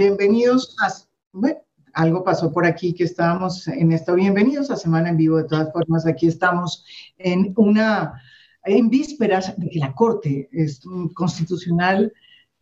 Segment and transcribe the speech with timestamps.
[0.00, 0.88] bienvenidos a...
[1.32, 1.60] Bueno,
[1.92, 4.14] algo pasó por aquí que estábamos en esto.
[4.14, 5.36] Bienvenidos a Semana en Vivo.
[5.36, 6.86] De todas formas, aquí estamos
[7.18, 8.14] en una...
[8.64, 10.48] En vísperas de que la Corte
[11.14, 12.10] Constitucional,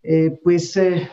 [0.02, 0.77] eh, pues...
[0.77, 1.09] Eh,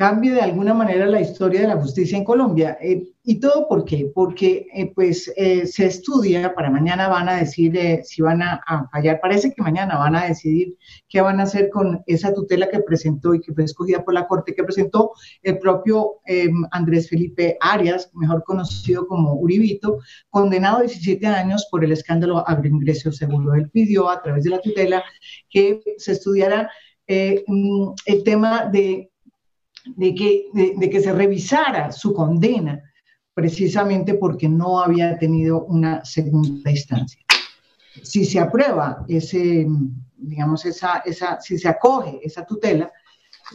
[0.00, 2.78] cambie de alguna manera la historia de la justicia en Colombia.
[2.80, 4.10] Eh, ¿Y todo por qué?
[4.14, 9.20] Porque eh, pues eh, se estudia, para mañana van a decir si van a, fallar,
[9.20, 10.74] parece que mañana van a decidir
[11.06, 14.26] qué van a hacer con esa tutela que presentó y que fue escogida por la
[14.26, 19.98] Corte, que presentó el propio em, Andrés Felipe Arias, mejor conocido como Uribito,
[20.30, 23.52] condenado a 17 años por el escándalo agroingreso seguro.
[23.52, 25.04] Él pidió a través de la tutela
[25.50, 26.70] que se estudiara
[27.06, 29.09] mm, el tema de
[29.96, 32.82] de que, de, que se revisara su condena,
[33.34, 37.20] precisamente porque no había tenido una segunda instancia.
[38.02, 39.66] Si se aprueba ese,
[40.16, 42.90] digamos, esa, esa, si se acoge esa tutela,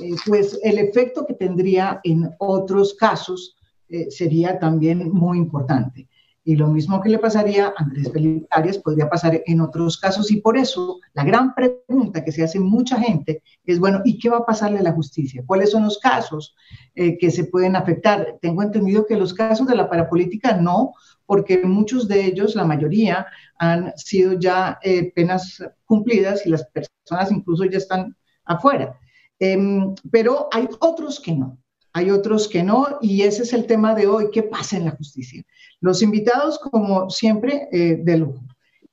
[0.02, 3.56] eh, pues el efecto que tendría en otros casos
[3.90, 6.08] eh, sería también muy importante.
[6.48, 10.30] Y lo mismo que le pasaría a Andrés Felipe Arias podría pasar en otros casos.
[10.30, 14.30] Y por eso la gran pregunta que se hace mucha gente es, bueno, ¿y qué
[14.30, 15.44] va a pasarle a la justicia?
[15.48, 16.56] ¿Cuáles son los casos
[16.94, 18.38] eh, que se pueden afectar?
[18.44, 20.94] Tengo entendido que los casos de la parapolítica no,
[21.26, 23.26] porque muchos de ellos, la mayoría,
[23.58, 29.00] han sido ya eh, penas cumplidas y las personas incluso ya están afuera.
[29.40, 31.58] Em, pero hay otros que no
[31.96, 34.92] hay otros que no, y ese es el tema de hoy, ¿qué pasa en la
[34.92, 35.42] justicia?
[35.80, 38.44] Los invitados, como siempre, eh, de lujo.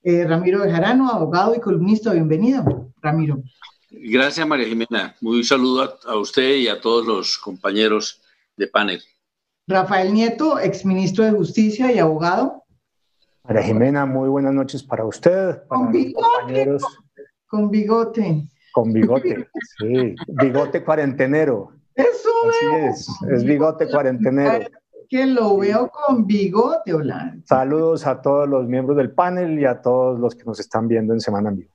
[0.05, 3.43] Eh, Ramiro Bejarano, abogado y columnista, bienvenido, Ramiro.
[3.91, 5.17] Gracias, María Jimena.
[5.21, 8.23] Muy saludo a, usted y a todos los compañeros
[8.57, 9.03] de panel.
[9.67, 12.63] Rafael Nieto, exministro de Justicia y abogado.
[13.43, 16.83] María Jimena, muy buenas noches para usted, para con bigote, compañeros.
[17.49, 18.49] Con bigote.
[18.73, 20.15] Con bigote, sí.
[20.29, 21.82] Bigote cuarentenero.
[21.95, 24.67] Eso Así es, es bigote cuarentenero.
[25.09, 27.37] Que lo veo con bigote, hola.
[27.45, 31.13] Saludos a todos los miembros del panel y a todos los que nos están viendo
[31.13, 31.73] en Semana en Vivo.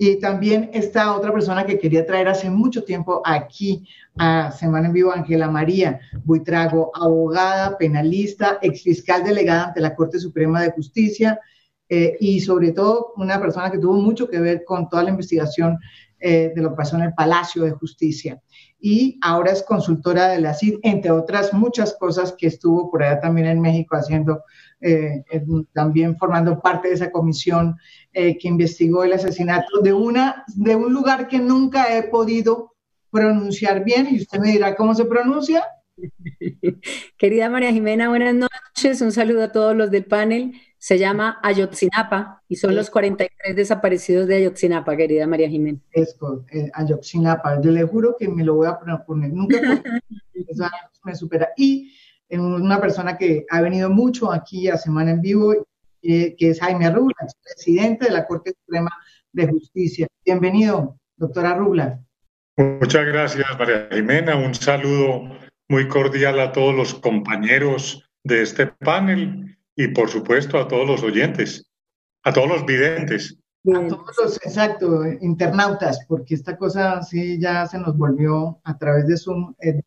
[0.00, 4.92] Y también está otra persona que quería traer hace mucho tiempo aquí a Semana en
[4.92, 11.40] Vivo, Ángela María Buitrago, abogada, penalista, exfiscal delegada ante la Corte Suprema de Justicia
[11.88, 15.76] eh, y sobre todo una persona que tuvo mucho que ver con toda la investigación
[16.20, 18.40] eh, de lo que pasó en el Palacio de Justicia
[18.80, 23.20] y ahora es consultora de la CID, entre otras muchas cosas que estuvo por allá
[23.20, 24.44] también en México haciendo,
[24.80, 25.24] eh,
[25.72, 27.76] también formando parte de esa comisión
[28.12, 32.74] eh, que investigó el asesinato de, una, de un lugar que nunca he podido
[33.10, 35.64] pronunciar bien y usted me dirá cómo se pronuncia.
[37.18, 42.42] Querida María Jimena, buenas noches, un saludo a todos los del panel se llama Ayotzinapa
[42.48, 45.82] y son los 43 desaparecidos de Ayotzinapa, querida María Jiménez.
[45.90, 46.16] Es
[46.52, 49.58] eh, Ayotzinapa, yo le juro que me lo voy a poner, nunca
[51.04, 51.50] me supera.
[51.56, 51.92] Y
[52.30, 55.54] una persona que ha venido mucho aquí a Semana en Vivo,
[56.02, 58.90] eh, que es Jaime Rubla, presidente de la Corte Suprema
[59.32, 60.06] de Justicia.
[60.24, 62.00] Bienvenido, doctora Rubla.
[62.56, 64.36] Muchas gracias, María Jimena.
[64.36, 65.28] Un saludo
[65.68, 71.04] muy cordial a todos los compañeros de este panel y por supuesto a todos los
[71.04, 71.70] oyentes,
[72.24, 73.38] a todos los videntes.
[73.72, 79.06] A todos los, exacto, internautas, porque esta cosa sí ya se nos volvió a través
[79.06, 79.54] de Zoom.
[79.60, 79.80] Eh,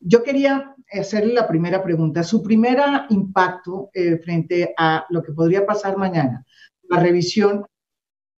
[0.00, 2.24] yo quería hacerle la primera pregunta.
[2.24, 2.80] Su primer
[3.10, 6.44] impacto eh, frente a lo que podría pasar mañana,
[6.88, 7.64] la revisión.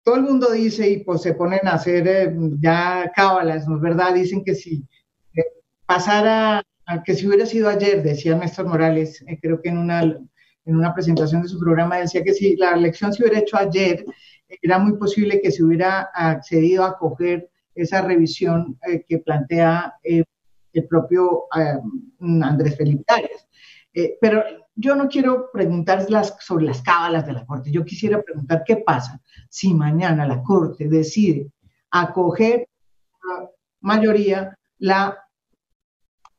[0.04, 3.80] Todo el mundo dice y pues se ponen a hacer eh, ya cábalas, ¿no es
[3.80, 4.12] verdad?
[4.12, 4.86] Dicen que si
[5.86, 6.62] pasara,
[7.06, 10.20] que si hubiera sido ayer, decía Néstor Morales, creo que en una
[10.64, 14.04] en una presentación de su programa, decía que si la elección se hubiera hecho ayer,
[14.60, 20.24] era muy posible que se hubiera accedido a coger esa revisión eh, que plantea eh,
[20.72, 21.78] el propio eh,
[22.42, 23.46] Andrés Felipe Arias.
[24.20, 24.42] pero
[24.74, 26.06] yo no quiero preguntar
[26.40, 29.20] sobre las cábalas de la Corte, yo quisiera preguntar qué pasa
[29.50, 31.50] si mañana la Corte decide
[31.90, 32.68] acoger
[33.22, 33.50] la
[33.80, 35.18] mayoría la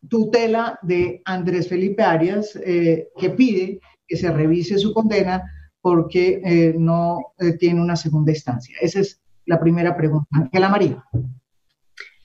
[0.09, 3.79] tutela de Andrés Felipe Arias, que pide
[4.13, 5.51] que se revise su condena
[5.81, 8.75] porque eh, no eh, tiene una segunda instancia.
[8.79, 10.27] Esa es la primera pregunta.
[10.31, 11.03] Ángela María.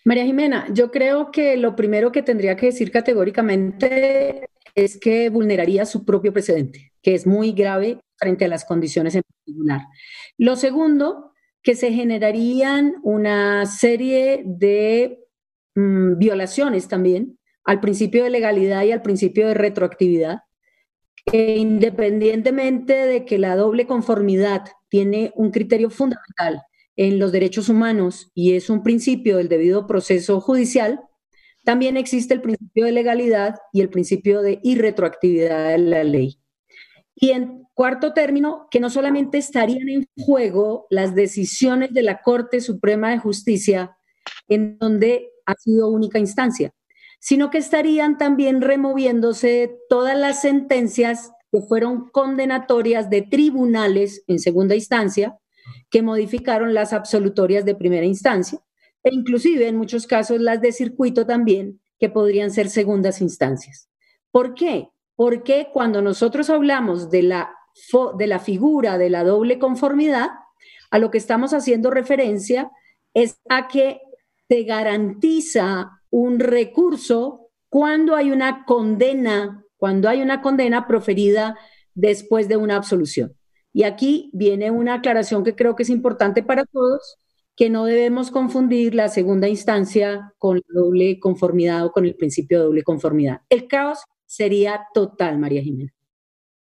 [0.04, 5.86] María Jimena, yo creo que lo primero que tendría que decir categóricamente es que vulneraría
[5.86, 9.80] su propio precedente, que es muy grave frente a las condiciones en particular.
[10.36, 11.32] Lo segundo,
[11.62, 15.20] que se generarían una serie de
[15.74, 20.40] mm, violaciones también al principio de legalidad y al principio de retroactividad,
[21.32, 26.62] independientemente de que la doble conformidad tiene un criterio fundamental
[26.96, 31.00] en los derechos humanos y es un principio del debido proceso judicial,
[31.64, 36.40] también existe el principio de legalidad y el principio de irretroactividad de la ley.
[37.14, 42.60] Y en cuarto término, que no solamente estarían en juego las decisiones de la Corte
[42.60, 43.96] Suprema de Justicia,
[44.48, 46.72] en donde ha sido única instancia,
[47.18, 54.74] sino que estarían también removiéndose todas las sentencias que fueron condenatorias de tribunales en segunda
[54.74, 55.38] instancia,
[55.90, 58.60] que modificaron las absolutorias de primera instancia,
[59.02, 63.88] e inclusive en muchos casos las de circuito también, que podrían ser segundas instancias.
[64.30, 64.90] ¿Por qué?
[65.16, 67.50] Porque cuando nosotros hablamos de la,
[68.18, 70.28] de la figura de la doble conformidad,
[70.90, 72.70] a lo que estamos haciendo referencia
[73.14, 74.00] es a que
[74.48, 81.56] se garantiza un recurso cuando hay una condena, cuando hay una condena proferida
[81.94, 83.34] después de una absolución.
[83.72, 87.18] Y aquí viene una aclaración que creo que es importante para todos,
[87.54, 92.58] que no debemos confundir la segunda instancia con la doble conformidad o con el principio
[92.58, 93.40] de doble conformidad.
[93.48, 95.92] El caos sería total, María Jiménez.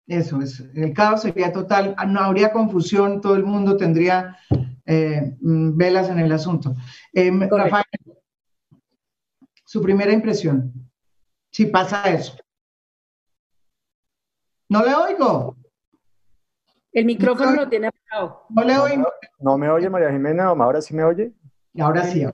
[0.07, 4.37] Eso es, el caos sería total, no habría confusión, todo el mundo tendría
[4.85, 6.75] eh, mm, velas en el asunto.
[7.15, 7.85] Eh, Rafael,
[9.75, 10.73] su primera impresión,
[11.51, 12.37] si pasa eso.
[14.69, 15.57] No le oigo.
[16.93, 18.47] El micrófono lo tiene apagado.
[18.51, 19.09] No le oigo.
[19.41, 20.45] ¿No me oye María Jimena?
[20.45, 21.33] ¿Ahora sí me oye?
[21.77, 22.25] Ahora sí.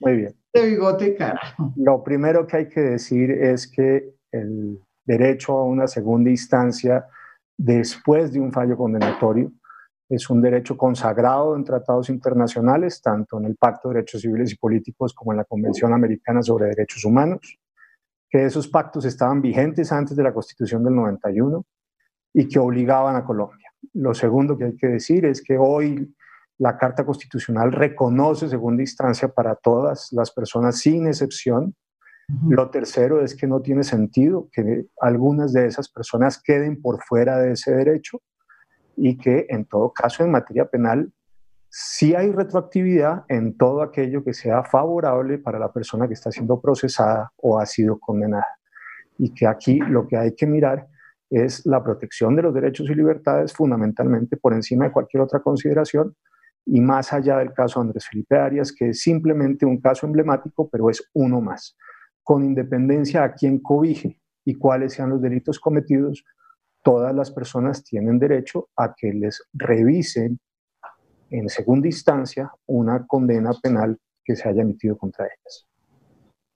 [0.00, 0.34] Muy bien.
[0.52, 1.72] De bigote, carajo.
[1.76, 7.06] Lo primero que hay que decir es que el derecho a una segunda instancia
[7.56, 9.52] después de un fallo condenatorio
[10.08, 14.56] es un derecho consagrado en tratados internacionales, tanto en el Pacto de Derechos Civiles y
[14.56, 17.58] Políticos como en la Convención Americana sobre Derechos Humanos,
[18.28, 21.64] que esos pactos estaban vigentes antes de la Constitución del 91
[22.34, 23.72] y que obligaban a Colombia.
[23.94, 26.14] Lo segundo que hay que decir es que hoy
[26.58, 31.74] la Carta Constitucional reconoce segunda instancia para todas las personas sin excepción,
[32.48, 37.38] lo tercero es que no tiene sentido que algunas de esas personas queden por fuera
[37.38, 38.22] de ese derecho
[38.96, 41.12] y que en todo caso en materia penal
[41.68, 46.60] sí hay retroactividad en todo aquello que sea favorable para la persona que está siendo
[46.60, 48.58] procesada o ha sido condenada.
[49.18, 50.88] Y que aquí lo que hay que mirar
[51.30, 56.14] es la protección de los derechos y libertades fundamentalmente por encima de cualquier otra consideración
[56.66, 60.90] y más allá del caso Andrés Felipe Arias, que es simplemente un caso emblemático, pero
[60.90, 61.76] es uno más
[62.22, 66.24] con independencia a quién cobije y cuáles sean los delitos cometidos,
[66.82, 70.38] todas las personas tienen derecho a que les revisen
[71.30, 75.66] en segunda instancia una condena penal que se haya emitido contra ellas.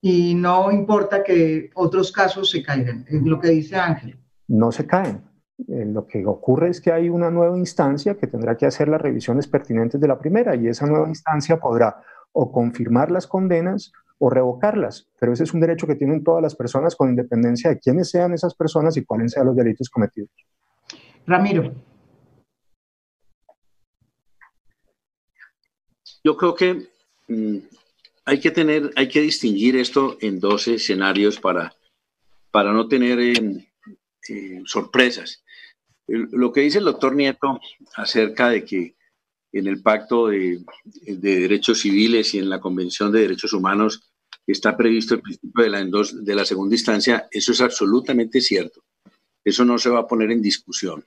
[0.00, 4.18] Y no importa que otros casos se caigan, es lo que dice Ángel.
[4.48, 5.22] No se caen.
[5.68, 9.00] Eh, lo que ocurre es que hay una nueva instancia que tendrá que hacer las
[9.00, 12.02] revisiones pertinentes de la primera y esa nueva instancia podrá
[12.32, 16.54] o confirmar las condenas o revocarlas, pero ese es un derecho que tienen todas las
[16.54, 20.30] personas con independencia de quiénes sean esas personas y cuáles sean los delitos cometidos.
[21.26, 21.74] Ramiro.
[26.24, 26.88] Yo creo que
[27.28, 27.58] mm,
[28.24, 31.74] hay que tener, hay que distinguir esto en dos escenarios para,
[32.50, 33.68] para no tener eh,
[34.28, 35.44] eh, sorpresas.
[36.08, 37.60] Lo que dice el doctor Nieto
[37.96, 38.95] acerca de que
[39.58, 40.60] en el Pacto de,
[41.06, 44.02] Derechos Civiles y en la Convención de Derechos Humanos
[44.46, 45.84] está previsto el principio de la,
[46.34, 48.84] la segunda instancia, eso es absolutamente cierto.
[49.44, 51.04] Eso no se va a poner en discusión.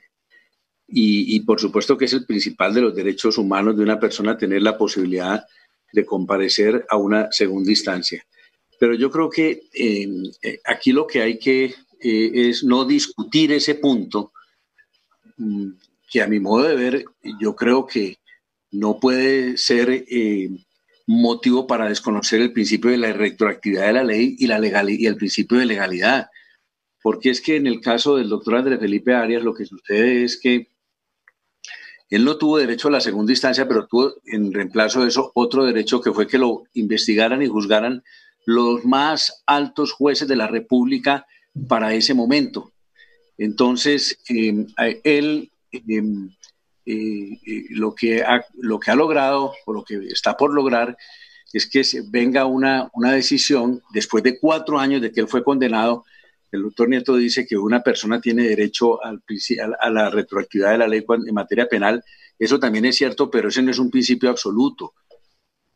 [0.91, 4.63] Y, por supuesto que es el principal de los derechos humanos de una persona tener
[4.63, 5.45] la posibilidad
[5.93, 8.25] de comparecer a una segunda instancia.
[8.79, 13.51] Pero yo creo que em, eh, aquí lo que hay que eh, es no discutir
[13.51, 14.31] ese punto,
[15.37, 15.67] mm,
[16.09, 17.05] que a mi modo de ver,
[17.39, 18.17] yo creo que
[18.71, 20.49] no puede ser eh,
[21.07, 25.05] motivo para desconocer el principio de la retroactividad de la ley y, la legal y
[25.05, 26.29] el principio de legalidad.
[27.01, 30.39] Porque es que en el caso del doctor Andrés Felipe Arias lo que sucede es
[30.39, 30.67] que
[32.09, 35.65] él no tuvo derecho a la segunda instancia, pero tuvo en reemplazo de eso otro
[35.65, 38.03] derecho que fue que lo investigaran y juzgaran
[38.45, 41.27] los más altos jueces de la República
[41.67, 42.71] para ese momento.
[43.37, 44.65] Entonces, eh,
[45.03, 45.51] él
[46.91, 47.37] em,
[47.71, 50.97] lo, que ha, lo que ha logrado o lo que está por lograr
[51.53, 55.43] es que se venga una, una decisión después de cuatro años de que él fue
[55.43, 56.05] condenado.
[56.51, 59.21] El doctor Nieto dice que una persona tiene derecho al,
[59.79, 62.03] a la retroactividad de la ley en materia penal.
[62.37, 64.93] Eso también es cierto, pero ese no es un principio absoluto,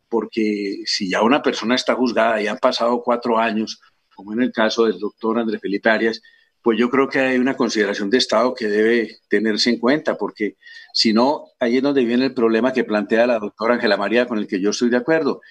[0.08, 3.80] porque si ya una persona está juzgada y han pasado cuatro años,
[4.14, 6.22] como en el caso del doctor Andrés Felipe Arias,
[6.64, 10.56] pues yo creo que hay una consideración de Estado que debe tenerse en cuenta, porque
[10.94, 14.38] si no, ahí es donde viene el problema que plantea la doctora Ángela María, con
[14.38, 15.42] el que yo estoy de acuerdo.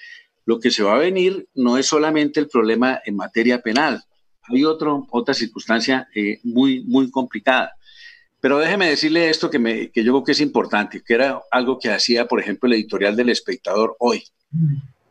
[0.46, 4.04] lo que se va a venir no es solamente el problema en materia penal,
[4.50, 7.76] hay otro, otra circunstancia eh, muy, muy complicada.
[8.42, 11.78] Pero déjeme decirle esto que, me, que yo creo que es importante, que era algo
[11.78, 14.24] que hacía, por ejemplo, el editorial del espectador hoy.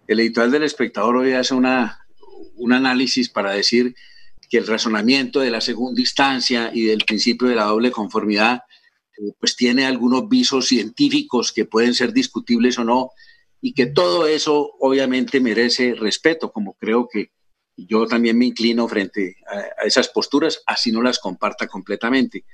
[0.08, 2.00] El editorial del espectador hoy hace una,
[2.56, 3.94] un análisis para decir
[4.52, 8.60] que el razonamiento de la segunda instancia y del principio de la doble conformidad
[9.16, 13.12] eh, pues tiene algunos visos científicos que pueden ser discutibles o no,
[13.62, 17.30] y que todo eso obviamente merece respeto, como creo que
[17.78, 22.44] yo también me inclino frente a, esas posturas, así no las comparta completamente.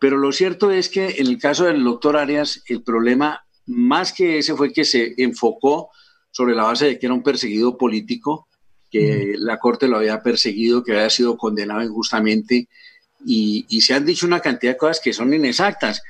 [0.00, 4.38] Pero lo cierto es que en el caso del doctor Arias, el problema más que
[4.38, 5.90] ese fue que se enfocó
[6.30, 8.48] sobre la base de que era un perseguido político,
[8.96, 12.68] que la Corte lo había perseguido, que había sido condenado injustamente
[13.24, 16.02] y, se han dicho una cantidad de cosas que son inexactas.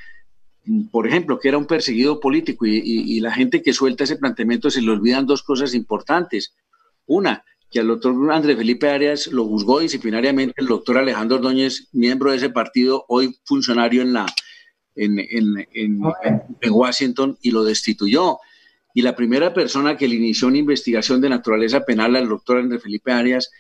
[0.91, 4.83] Por ejemplo, que era un perseguido político y, la gente que suelta ese planteamiento se
[4.83, 6.55] le olvidan dos cosas importantes.
[7.07, 12.31] Una, que al doctor Andrés Felipe Arias lo juzgó disciplinariamente el doctor Alejandro Ordóñez, miembro
[12.31, 14.27] de ese partido, hoy funcionario en, la,
[14.95, 18.39] en, en, en, Washington, y lo destituyó.
[18.97, 22.83] Y la primera persona que le inició una investigación de naturaleza penal al doctor Andrés
[22.83, 23.51] Felipe Arias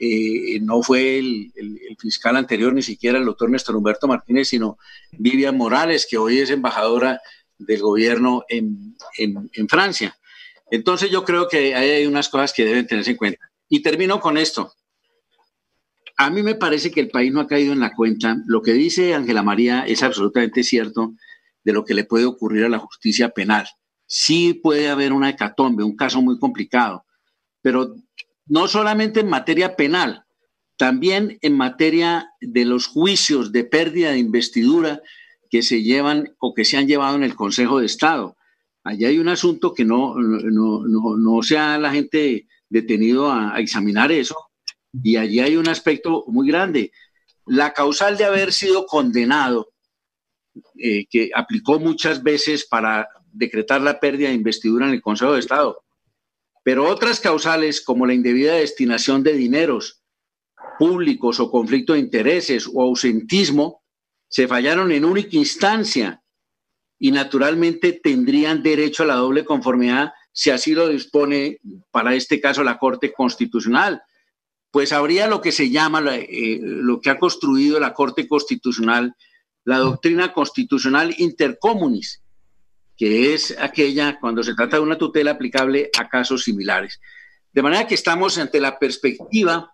[0.00, 1.52] eh, no fue el,
[1.98, 4.78] fiscal anterior, ni siquiera el doctor Néstor Humberto Martínez, sino
[5.12, 7.20] Vivian Morales, que hoy es embajadora
[7.58, 8.96] del gobierno en,
[9.68, 10.16] Francia.
[10.70, 13.50] Entonces yo creo que hay unas cosas que deben tenerse en cuenta.
[13.68, 14.72] Y termino con esto.
[16.16, 18.38] A mí me parece que el país no ha caído en la cuenta.
[18.46, 21.12] Lo que dice Ángela María es absolutamente cierto
[21.64, 23.66] de lo que le puede ocurrir a la justicia penal.
[24.06, 27.04] Sí puede haber una hecatombe, un caso muy complicado,
[27.60, 27.94] pero
[28.46, 30.24] no solamente en materia penal,
[30.76, 35.00] también en materia de los juicios de pérdida de investidura
[35.50, 38.36] que se llevan o que se han llevado en el Consejo de Estado.
[38.84, 43.58] Allí hay un asunto que no, no, no, no se ha la gente detenido a,
[43.58, 44.36] examinar eso
[44.92, 46.92] y allí hay un aspecto muy grande.
[47.46, 49.72] La causal de haber sido condenado,
[50.78, 55.40] eh, que aplicó muchas veces para decretar la pérdida de investidura en el Consejo de
[55.40, 55.84] Estado,
[56.64, 60.02] pero otras causales, como la indebida destinación de dineros
[60.78, 63.82] públicos o conflicto de intereses o ausentismo,
[64.28, 66.22] se fallaron en única instancia
[66.98, 72.64] y naturalmente tendrían derecho a la doble conformidad si así lo dispone para este caso
[72.64, 74.02] la Corte Constitucional.
[74.70, 79.14] Pues habría lo que se llama, eh, lo que ha construido la Corte Constitucional,
[79.64, 82.22] la doctrina constitucional intercomunis,
[82.96, 87.00] que es aquella cuando se trata de una tutela aplicable a casos similares.
[87.52, 89.72] De manera que estamos ante la perspectiva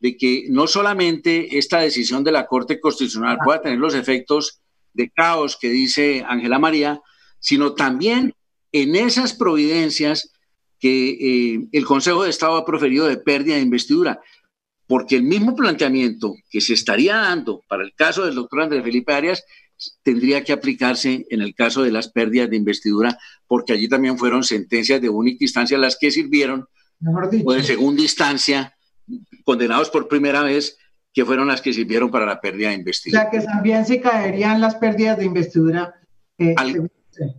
[0.00, 4.60] de que no solamente esta decisión de la Corte Constitucional pueda tener los efectos
[4.92, 7.00] de caos que dice Ángela María,
[7.38, 8.34] sino también
[8.72, 10.32] en esas providencias
[10.78, 11.10] que
[11.54, 14.20] eh, el Consejo de Estado ha proferido de pérdida de investidura,
[14.88, 19.12] porque el mismo planteamiento que se estaría dando para el caso del doctor Andrés Felipe
[19.12, 19.44] Arias
[20.02, 24.44] tendría que aplicarse en el caso de las pérdidas de investidura, porque allí también fueron
[24.44, 26.66] sentencias de única instancia las que sirvieron,
[27.44, 28.76] o de segunda instancia,
[29.44, 30.78] condenados por primera vez,
[31.12, 33.28] que fueron las que sirvieron para la pérdida de investidura.
[33.28, 35.94] O sea, que también se caerían las pérdidas de investidura.
[36.38, 36.54] Eh,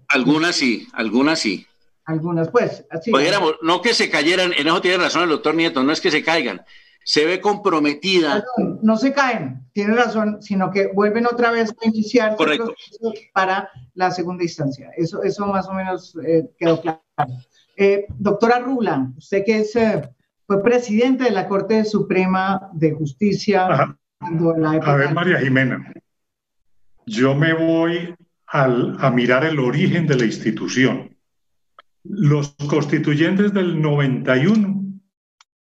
[0.09, 1.65] algunas sí, algunas sí.
[2.05, 2.85] Algunas, pues.
[2.89, 3.11] Así
[3.61, 6.23] no que se cayeran, en eso tiene razón el doctor Nieto, no es que se
[6.23, 6.61] caigan,
[7.03, 8.43] se ve comprometida.
[8.81, 12.35] no se caen, tiene razón, sino que vuelven otra vez a iniciar
[13.33, 14.91] para la segunda instancia.
[14.95, 17.01] Eso, eso más o menos eh, quedó claro.
[17.75, 20.09] Eh, doctora Rula, usted que es, eh,
[20.45, 23.67] fue presidente de la Corte Suprema de Justicia.
[23.67, 25.91] a ver, María Jimena,
[27.05, 31.17] yo me voy a mirar el origen de la institución.
[32.03, 34.82] Los constituyentes del 91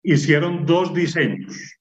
[0.02, 1.78] hicieron dos diseños.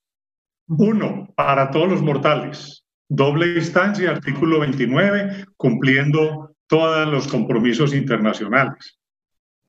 [0.68, 8.98] Uno, para todos los mortales, doble instancia, artículo 29, cumpliendo todos los compromisos internacionales.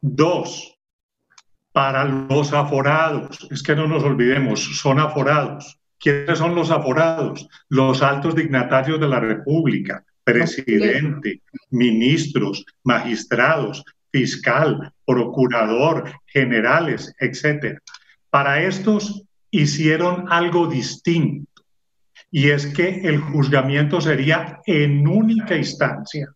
[0.00, 0.78] Dos,
[1.72, 5.78] para los aforados, es que no nos olvidemos, son aforados.
[5.98, 7.48] ¿Quiénes son los aforados?
[7.68, 17.80] Los altos dignatarios de la República, presidente, ministros, magistrados, fiscal, procurador, generales, etcétera.
[18.32, 21.52] Para estos hicieron algo distinto
[22.30, 26.32] y es que el juzgamiento sería en única instancia,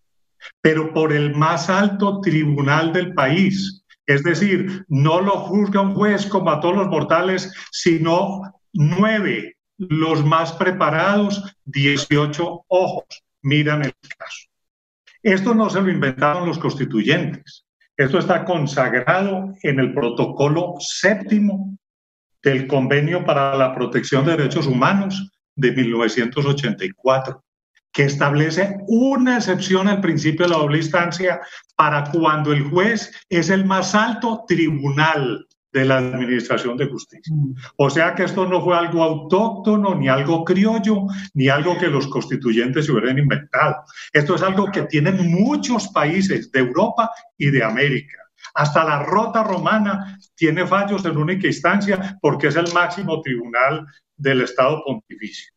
[0.60, 3.82] pero por el más alto tribunal del país.
[4.04, 8.42] Es decir, no lo juzga un juez como a todos los mortales, sino
[8.74, 13.06] nueve, los más preparados, 18 ojos,
[13.40, 14.48] miran el caso.
[15.22, 17.64] Esto no se lo inventaron los constituyentes.
[17.96, 21.78] Esto está consagrado en el protocolo séptimo
[22.42, 27.42] del Convenio para la Protección de Derechos Humanos de 1984,
[27.92, 31.40] que establece una excepción al principio de la doble instancia
[31.76, 37.34] para cuando el juez es el más alto tribunal de la Administración de Justicia.
[37.34, 37.54] Mm.
[37.76, 42.06] O sea que esto no fue algo autóctono, ni algo criollo, ni algo que los
[42.08, 43.76] constituyentes se hubieran inventado.
[44.12, 48.25] Esto es algo que tienen muchos países de Europa y de América.
[48.54, 53.86] Hasta la Rota Romana tiene fallos en única instancia porque es el máximo tribunal
[54.16, 55.52] del Estado pontificio.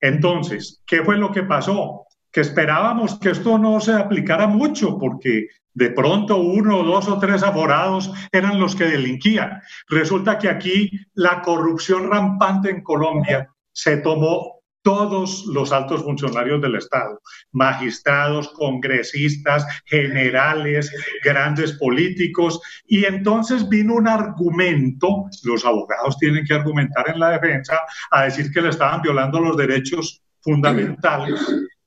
[0.00, 2.06] Entonces, ¿qué fue lo que pasó?
[2.30, 7.42] Que esperábamos que esto no se aplicara mucho porque de pronto uno, dos o tres
[7.42, 9.60] aforados eran los que delinquían.
[9.88, 16.76] Resulta que aquí la corrupción rampante en Colombia se tomó todos los altos funcionarios del
[16.76, 17.18] Estado,
[17.52, 20.92] magistrados, congresistas, generales,
[21.24, 27.80] grandes políticos, y entonces vino un argumento, los abogados tienen que argumentar en la defensa,
[28.10, 31.40] a decir que le estaban violando los derechos fundamentales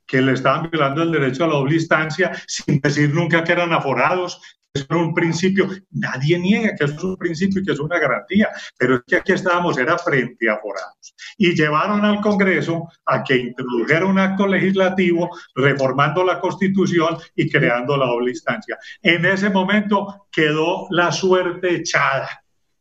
[0.08, 3.74] que le estaban violando el derecho a la doble instancia sin decir nunca que eran
[3.74, 4.42] aforados,
[4.90, 8.50] era un principio, nadie niega que eso es un principio y que es una garantía,
[8.78, 11.16] pero es que aquí estábamos, era frente a forados.
[11.38, 17.98] Y llevaron al Congreso a que introdujera un acto legislativo reformando la Constitución y creando
[17.98, 18.78] la doble instancia.
[19.02, 22.30] En ese momento quedó la suerte echada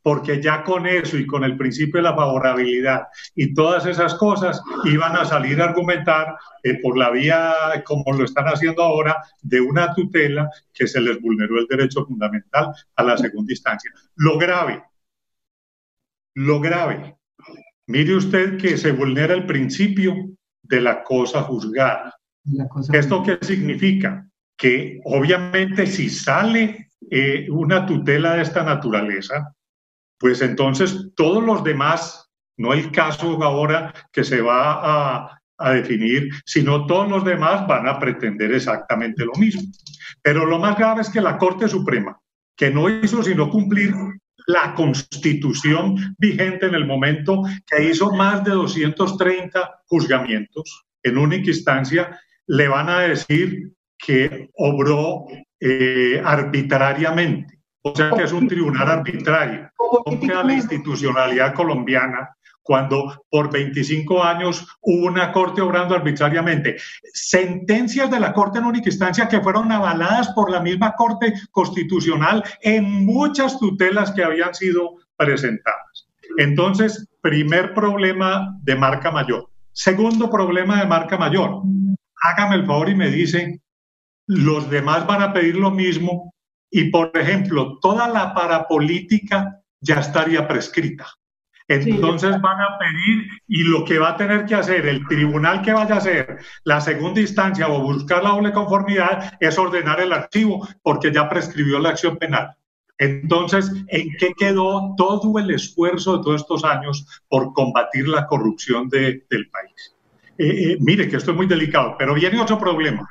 [0.06, 4.62] porque ya con eso y con el principio de la favorabilidad y todas esas cosas
[4.84, 7.52] iban a salir a argumentar eh, por la vía,
[7.84, 12.72] como lo están haciendo ahora, de una tutela que se les vulneró el derecho fundamental
[12.94, 13.90] a la segunda instancia.
[14.14, 14.80] Lo grave,
[16.34, 17.16] lo grave,
[17.88, 20.14] mire usted que se vulnera el principio
[20.62, 22.16] de la cosa juzgada.
[22.92, 24.24] ¿Esto qué significa?
[24.56, 29.52] Que obviamente si sale eh, una tutela de esta naturaleza,
[30.18, 35.40] pues entonces todos los demás, no el caso ahora que se va a,
[35.72, 39.62] definir, sino todos los demás van a pretender exactamente lo mismo.
[40.20, 42.20] Pero lo más grave es que la Corte Suprema,
[42.54, 43.94] que no hizo sino cumplir
[44.46, 52.20] la constitución vigente en el momento, que hizo más de 230 juzgamientos en única instancia,
[52.46, 55.24] le van a decir que obró
[55.58, 57.55] eh, arbitrariamente.
[57.88, 59.70] O sea que es un tribunal arbitrario.
[59.76, 66.78] ¿Cómo queda la institucionalidad colombiana cuando por 25 años hubo una corte obrando arbitrariamente?
[67.12, 72.42] Sentencias de la corte en única instancia que fueron avaladas por la misma corte constitucional
[72.60, 76.08] en muchas tutelas que habían sido presentadas.
[76.38, 79.48] Entonces, primer problema de marca mayor.
[79.70, 81.62] Segundo problema de marca mayor.
[82.20, 83.60] Hágame el favor y me dice,
[84.26, 86.32] los demás van a pedir lo mismo
[86.76, 91.06] y, por ejemplo, toda la parapolítica ya estaría prescrita.
[91.68, 95.72] Entonces van a pedir y lo que va a tener que hacer el tribunal que
[95.72, 100.68] vaya a hacer la segunda instancia o buscar la doble conformidad es ordenar el archivo
[100.82, 102.54] porque ya prescribió la acción penal.
[102.98, 108.90] Entonces, ¿en qué quedó todo el esfuerzo de todos estos años por combatir la corrupción
[108.90, 109.96] del país?
[110.36, 113.08] Eh, eh, mire que esto es muy delicado, pero viene otro problema.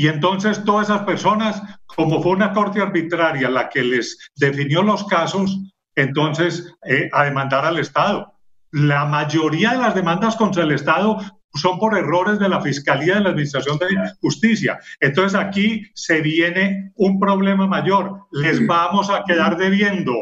[0.00, 5.04] Y entonces todas esas personas, como fue una corte arbitraria la que les definió los
[5.04, 5.60] casos,
[5.94, 8.32] entonces eh, a demandar al Estado.
[8.70, 11.18] La mayoría de las demandas contra el Estado
[11.52, 13.88] son por errores de la Fiscalía de la Administración de
[14.22, 14.78] Justicia.
[15.00, 18.20] Entonces aquí se viene un problema mayor.
[18.32, 20.14] Les vamos a quedar debiendo,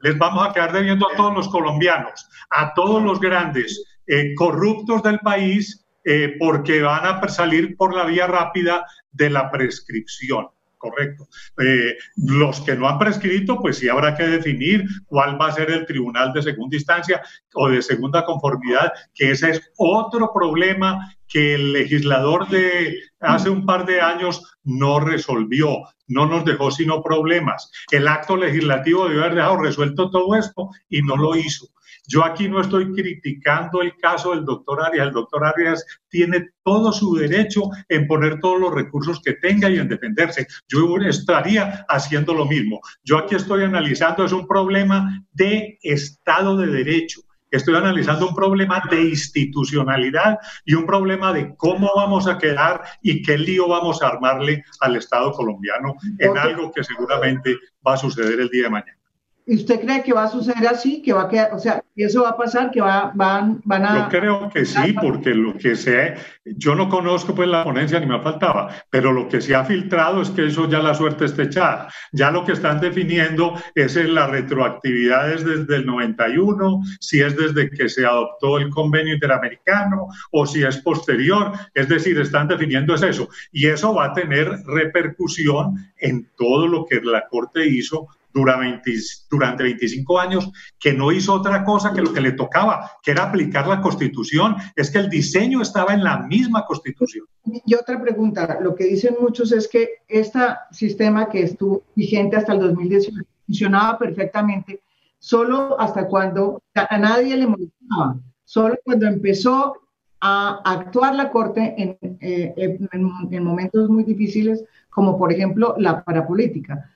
[0.00, 5.04] les vamos a quedar debiendo a todos los colombianos, a todos los grandes eh, corruptos
[5.04, 10.48] del país eh, porque van a salir por la vía rápida de la prescripción.
[10.84, 11.28] Correcto.
[11.62, 15.70] Eh, los que no han prescrito, pues sí habrá que definir cuál va a ser
[15.70, 17.22] el tribunal de segunda instancia
[17.54, 23.64] o de segunda conformidad, que ese es otro problema que el legislador de hace un
[23.64, 25.70] par de años no resolvió,
[26.06, 27.72] no nos dejó sino problemas.
[27.90, 31.66] El acto legislativo debió haber dejado resuelto todo esto y no lo hizo.
[32.06, 35.06] Yo aquí no estoy criticando el caso del doctor Arias.
[35.06, 39.78] El doctor Arias tiene todo su derecho en poner todos los recursos que tenga y
[39.78, 40.46] en defenderse.
[40.68, 42.80] Yo estaría haciendo lo mismo.
[43.02, 47.20] Yo aquí estoy analizando, es un problema de Estado de Derecho.
[47.50, 53.22] Estoy analizando un problema de institucionalidad y un problema de cómo vamos a quedar y
[53.22, 58.40] qué lío vamos a armarle al Estado colombiano en algo que seguramente va a suceder
[58.40, 59.03] el día de mañana.
[59.46, 61.02] ¿Y usted cree que va a suceder así?
[61.02, 62.70] ¿Que va a quedar, o sea, eso va a pasar?
[62.70, 63.98] ¿Que va, van, van a...?
[63.98, 66.14] Yo creo que sí, porque lo que se...
[66.46, 70.22] Yo no conozco pues la ponencia ni me faltaba, pero lo que se ha filtrado
[70.22, 71.88] es que eso ya la suerte está echada.
[72.12, 77.68] Ya lo que están definiendo es la retroactividad es desde el 91, si es desde
[77.68, 81.52] que se adoptó el convenio interamericano o si es posterior.
[81.74, 83.28] Es decir, están definiendo es eso.
[83.52, 88.92] Y eso va a tener repercusión en todo lo que la Corte hizo durante,
[89.30, 93.28] durante 25 años, que no hizo otra cosa que lo que le tocaba, que era
[93.28, 94.56] aplicar la constitución.
[94.74, 97.26] Es que el diseño estaba en la misma constitución.
[97.64, 100.40] Y otra pregunta, lo que dicen muchos es que este
[100.72, 104.82] sistema que estuvo vigente hasta el 2018 funcionaba perfectamente,
[105.18, 109.76] solo hasta cuando a nadie le molestaba, solo cuando empezó
[110.20, 112.88] a actuar la Corte en, eh, en,
[113.30, 116.90] en momentos muy difíciles, como por ejemplo la parapolítica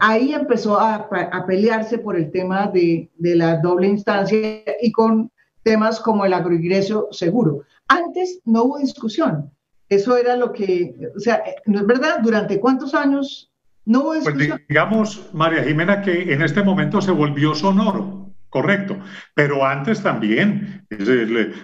[0.00, 1.08] ahí empezó a,
[1.46, 5.30] pelearse por el tema de, la doble instancia y con
[5.62, 7.62] temas como el agroingreso seguro.
[7.88, 9.50] Antes no hubo discusión.
[9.88, 12.20] Eso era lo que, o sea, ¿no es verdad?
[12.22, 13.50] ¿Durante cuántos años
[13.84, 14.58] no hubo pues discusión?
[14.58, 18.21] Pues digamos, María Jimena, que en este momento se volvió sonoro
[18.52, 18.98] correcto.
[19.34, 20.86] Pero antes también,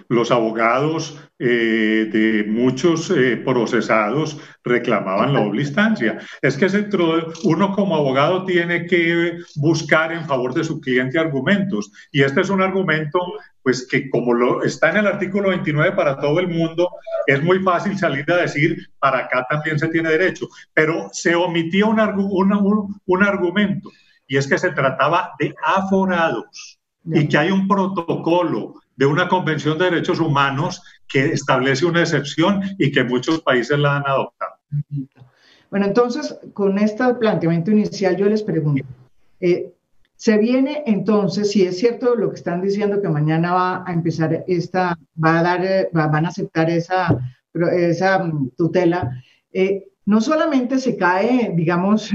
[0.09, 6.17] los abogados eh, de muchos eh, procesados reclamaban la doble instancia.
[6.41, 6.65] Es que
[7.43, 11.91] uno como abogado tiene que buscar en favor de su cliente argumentos.
[12.11, 13.19] Y este es un argumento,
[13.61, 16.89] pues que como lo está en el artículo 29 para todo el mundo,
[17.27, 20.47] es muy fácil salir a decir, para acá también se tiene derecho.
[20.73, 21.99] Pero se omitía un,
[23.05, 23.91] un argumento.
[24.27, 26.78] Y es que se trataba de aforados
[27.13, 32.61] y que hay un protocolo de una Convención de Derechos Humanos que establece una excepción
[32.77, 34.53] y que muchos países la han adoptado.
[35.71, 38.83] Bueno, entonces, con este planteamiento inicial, yo les pregunto,
[39.39, 39.71] eh,
[40.15, 44.43] ¿se viene entonces, si es cierto lo que están diciendo, que mañana va a empezar
[44.47, 47.17] esta, va a dar, eh, van a aceptar esa,
[47.53, 52.11] esa tutela, eh, no solamente se cae, digamos,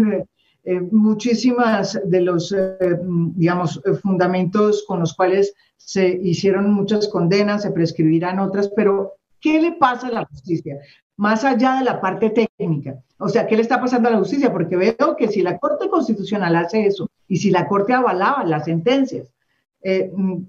[0.66, 2.98] eh, muchísimas de los, eh,
[3.37, 9.61] digamos, eh, fundamentos con los cuales se hicieron muchas condenas, se prescribirán otras, pero ¿qué
[9.61, 10.79] le pasa a la justicia?
[11.18, 12.98] Más allá de la parte técnica.
[13.18, 14.50] O sea, ¿qué le está pasando a la justicia?
[14.50, 18.64] Porque veo que si la Corte Constitucional hace eso y si la Corte avalaba las
[18.64, 19.31] sentencias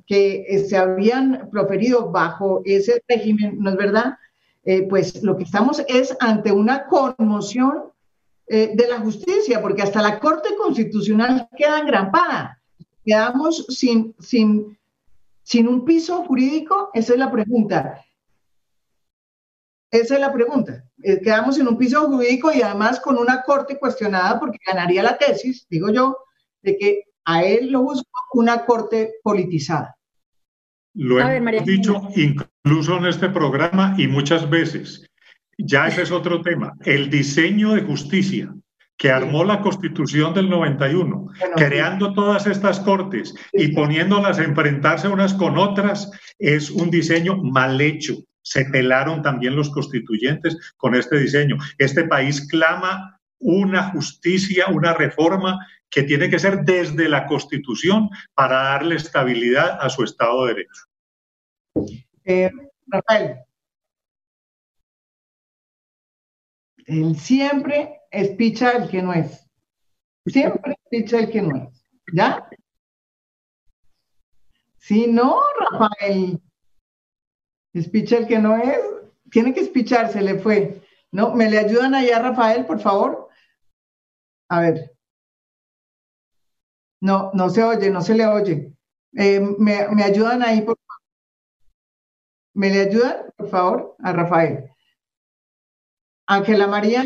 [0.08, 4.16] que se habían proferido bajo ese régimen, ¿no es verdad?
[4.90, 7.84] pues lo que estamos es ante una conmoción
[8.48, 12.62] eh, de la justicia, porque hasta la Corte Constitucional queda engrampada.
[13.04, 14.78] Quedamos sin, sin,
[15.42, 18.04] sin un piso jurídico, esa es la pregunta.
[19.92, 20.84] Esa es la pregunta.
[21.02, 25.18] Eh, quedamos en un piso jurídico y además con una corte cuestionada porque ganaría la
[25.18, 26.18] tesis, digo yo,
[26.62, 29.96] de que a él lo buscó una corte politizada.
[30.94, 35.06] Lo hemos dicho incluso en este programa y muchas veces.
[35.58, 36.74] Ya ese es otro tema.
[36.84, 38.54] El diseño de justicia
[38.98, 45.34] que armó la Constitución del 91, creando todas estas cortes y poniéndolas a enfrentarse unas
[45.34, 48.16] con otras, es un diseño mal hecho.
[48.42, 51.58] Se pelaron también los constituyentes con este diseño.
[51.78, 58.64] Este país clama una justicia, una reforma que tiene que ser desde la Constitución para
[58.64, 60.84] darle estabilidad a su Estado de Derecho.
[62.24, 62.52] Eh,
[62.88, 63.36] Rafael,
[66.86, 69.48] Él siempre espicha el que no es.
[70.26, 71.86] Siempre espicha el que no es.
[72.14, 72.48] ¿Ya?
[74.78, 76.40] Si no, Rafael,
[77.74, 78.80] espicha el que no es,
[79.32, 80.82] tiene que espichar, se le fue.
[81.12, 81.34] ¿No?
[81.34, 83.30] ¿Me le ayudan allá, Rafael, por favor?
[84.50, 84.92] A ver.
[87.02, 88.74] No, no se oye, no se le oye.
[89.14, 91.02] Eh, me, me ayudan ahí, por favor?
[92.54, 94.75] ¿Me le ayudan, por favor, a Rafael?
[96.28, 97.06] Ángela María.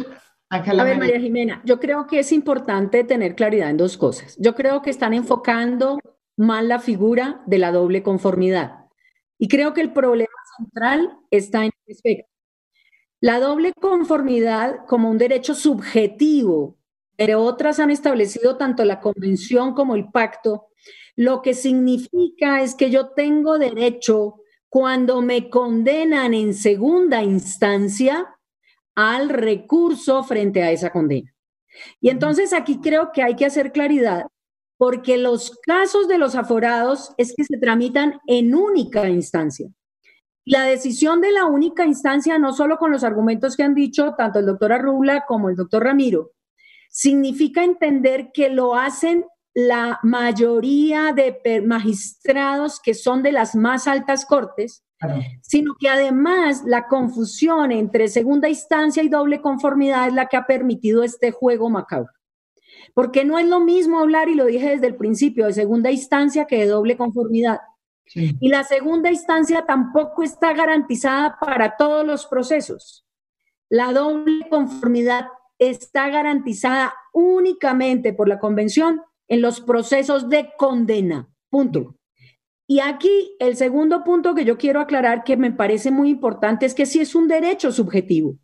[0.50, 1.20] Ángela a ver, María.
[1.20, 4.36] Jimena, yo creo que es importante tener claridad en dos cosas.
[4.40, 6.00] Yo creo que están enfocando
[6.38, 8.86] mal la figura de la doble conformidad.
[9.38, 12.30] Y creo que el problema central está en respecto.
[13.22, 16.78] La doble conformidad como un derecho subjetivo,
[17.18, 20.68] pero otras han establecido tanto la convención como el pacto,
[21.18, 24.36] lo que significa es que yo tengo derecho
[24.70, 28.39] cuando me condenan en segunda instancia
[29.00, 31.34] al recurso frente a esa condena.
[32.02, 34.26] Y entonces aquí creo que hay que hacer claridad,
[34.78, 39.70] porque los casos de los aforados es que se tramitan en única instancia.
[40.44, 44.40] La decisión de la única instancia, no solo con los argumentos que han dicho tanto
[44.40, 46.32] el doctor Arrula como el doctor Ramiro,
[46.90, 54.26] significa entender que lo hacen la mayoría de magistrados que son de las más altas
[54.26, 54.84] cortes,
[55.42, 60.46] sino que además la confusión entre segunda instancia y doble conformidad es la que ha
[60.46, 62.12] permitido este juego macabro.
[62.94, 66.46] Porque no es lo mismo hablar, y lo dije desde el principio, de segunda instancia
[66.46, 67.60] que de doble conformidad.
[68.14, 73.06] Y la segunda instancia tampoco está garantizada para todos los procesos.
[73.70, 75.28] La doble conformidad
[75.60, 81.30] está garantizada únicamente por la Convención en los procesos de condena.
[81.50, 81.99] Punto.
[82.72, 86.76] Y aquí el segundo punto que yo quiero aclarar que me parece muy importante es
[86.76, 88.38] que si es un derecho subjetivo,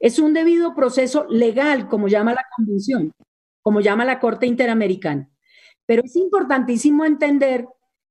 [0.00, 3.12] es un debido proceso legal, como llama la Convención,
[3.62, 5.30] como llama la Corte Interamericana.
[5.86, 7.68] Pero es importantísimo entender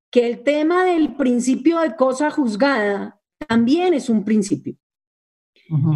[0.10, 4.77] que el tema del principio de cosa juzgada también es un principio.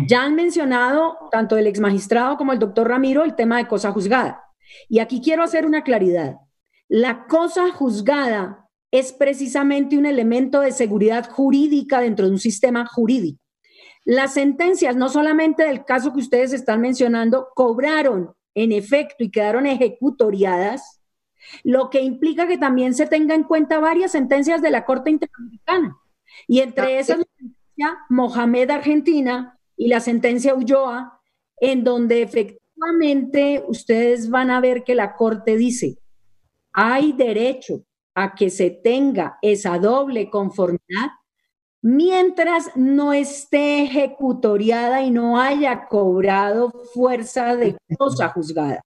[0.05, 3.93] Ya han mencionado tanto el ex magistrado como el doctor Ramiro el tema de cosa
[3.93, 4.43] juzgada.
[4.89, 6.39] Y aquí quiero hacer una claridad.
[6.89, 13.39] La cosa juzgada es precisamente un elemento de seguridad jurídica dentro de un sistema jurídico.
[14.03, 19.65] Las sentencias, no solamente del caso que ustedes están mencionando, cobraron en efecto y quedaron
[19.65, 21.01] ejecutoriadas,
[21.63, 25.97] lo que implica que también se tenga en cuenta varias sentencias de la Corte Interamericana.
[26.47, 31.21] Y entre esas, la sentencia Mohamed Argentina y la sentencia Ulloa,
[31.57, 35.97] en donde efectivamente ustedes van a ver que la Corte dice,
[36.73, 37.83] hay derecho
[38.15, 41.11] a que se tenga esa doble conformidad
[41.81, 48.81] mientras no esté ejecutoriada y no haya cobrado fuerza de cosa juzgada.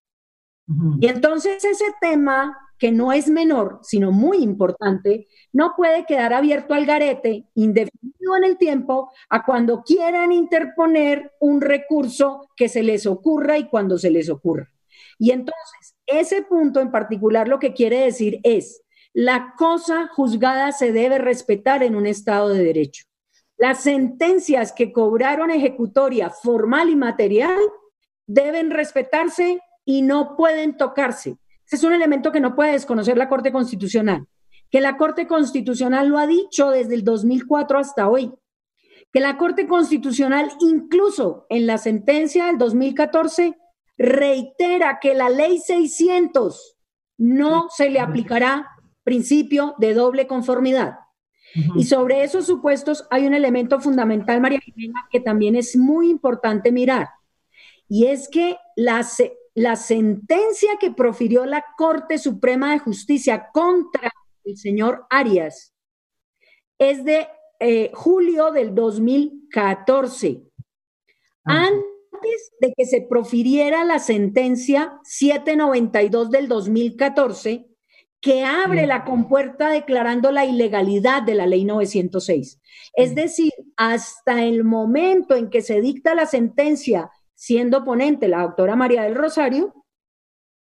[1.00, 6.74] Y entonces ese tema, que no es menor, sino muy importante, no puede quedar abierto
[6.74, 13.06] al garete, indefinido en el tiempo, a cuando quieran interponer un recurso que se les
[13.06, 14.72] ocurra y cuando se les ocurra.
[15.20, 18.82] Y entonces, ese punto en particular lo que quiere decir es,
[19.16, 23.06] la cosa juzgada se debe respetar en un Estado de Derecho.
[23.58, 27.58] Las sentencias que cobraron ejecutoria formal y material
[28.28, 31.38] deben respetarse y no pueden tocarse.
[31.66, 34.28] Ese es un elemento que no puede desconocer la Corte Constitucional,
[34.70, 38.34] que la Corte Constitucional lo ha dicho desde el 2004 hasta hoy,
[39.14, 43.58] que la Corte Constitucional incluso en la sentencia del 2014
[43.98, 46.76] reitera que la ley 600
[47.18, 48.75] no se le aplicará
[49.06, 50.96] principio de doble conformidad.
[51.76, 56.70] Y sobre esos supuestos hay un elemento fundamental, María Jimena, que también es muy importante
[56.74, 57.08] mirar.
[57.88, 59.08] Y es que la,
[59.54, 64.12] la sentencia que profirió la Corte Suprema de Justicia contra
[64.44, 65.74] el señor Arias
[66.78, 67.28] es de
[67.62, 70.42] eh, julio del 2014.
[71.46, 77.68] Antes de que se profiriera la sentencia 792 del 2014,
[78.26, 82.60] que abre la compuerta declarando la ilegalidad de la ley 906.
[82.96, 88.76] Es decir, hasta el momento en que se dicta la sentencia, siendo ponente la doctora
[88.76, 89.76] María del Rosario,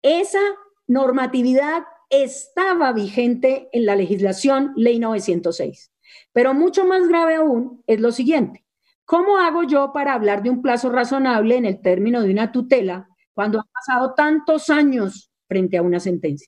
[0.02, 0.42] esa
[0.86, 5.90] normatividad estaba vigente en la legislación ley 906.
[6.34, 8.66] Pero mucho más grave aún es lo siguiente.
[9.06, 13.08] ¿Cómo hago yo para hablar de un plazo razonable en el término de una tutela
[13.32, 16.46] cuando han pasado tantos años frente a una sentencia?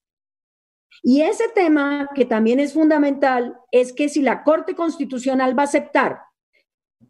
[1.02, 5.66] Y ese tema que también es fundamental es que si la Corte Constitucional va a
[5.66, 6.18] aceptar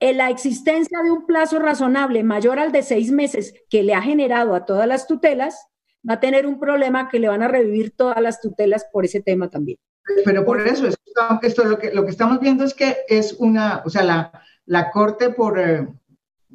[0.00, 4.54] la existencia de un plazo razonable mayor al de seis meses que le ha generado
[4.54, 5.66] a todas las tutelas,
[6.08, 9.20] va a tener un problema que le van a revivir todas las tutelas por ese
[9.20, 9.78] tema también.
[10.24, 10.86] Pero por eso,
[11.42, 14.90] esto, lo, que, lo que estamos viendo es que es una, o sea, la, la
[14.90, 15.86] Corte por, eh,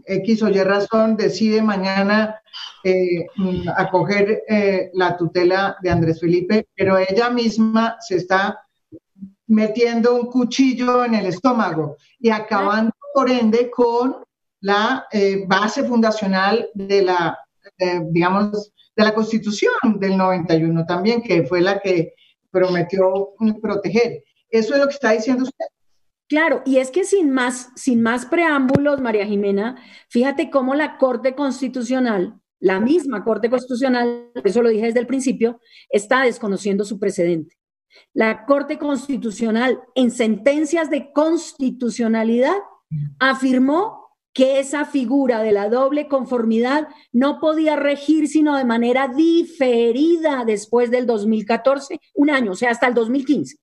[0.06, 2.42] X o Y razón decide mañana
[2.84, 8.62] eh, mm, acoger eh, la tutela de Andrés Felipe, pero ella misma se está
[9.48, 14.18] metiendo un cuchillo en el estómago y acabando, por ende, con
[14.62, 17.38] la eh, base fundacional de la,
[18.10, 22.14] digamos, de la Constitución del 91 también, que fue la que
[22.50, 24.24] prometió proteger.
[24.50, 25.66] Eso es lo que está diciendo usted.
[26.28, 29.78] Claro, y es que sin más, sin más preámbulos, María Jimena,
[30.10, 35.60] fíjate cómo la Corte Constitucional, la misma Corte Constitucional, eso lo dije desde el principio,
[35.90, 37.56] está desconociendo su precedente.
[38.14, 42.56] La Corte Constitucional, en sentencias de constitucionalidad,
[43.20, 50.44] afirmó que esa figura de la doble conformidad no podía regir sino de manera diferida
[50.46, 53.58] después del 2014, un año, o sea, hasta el 2015.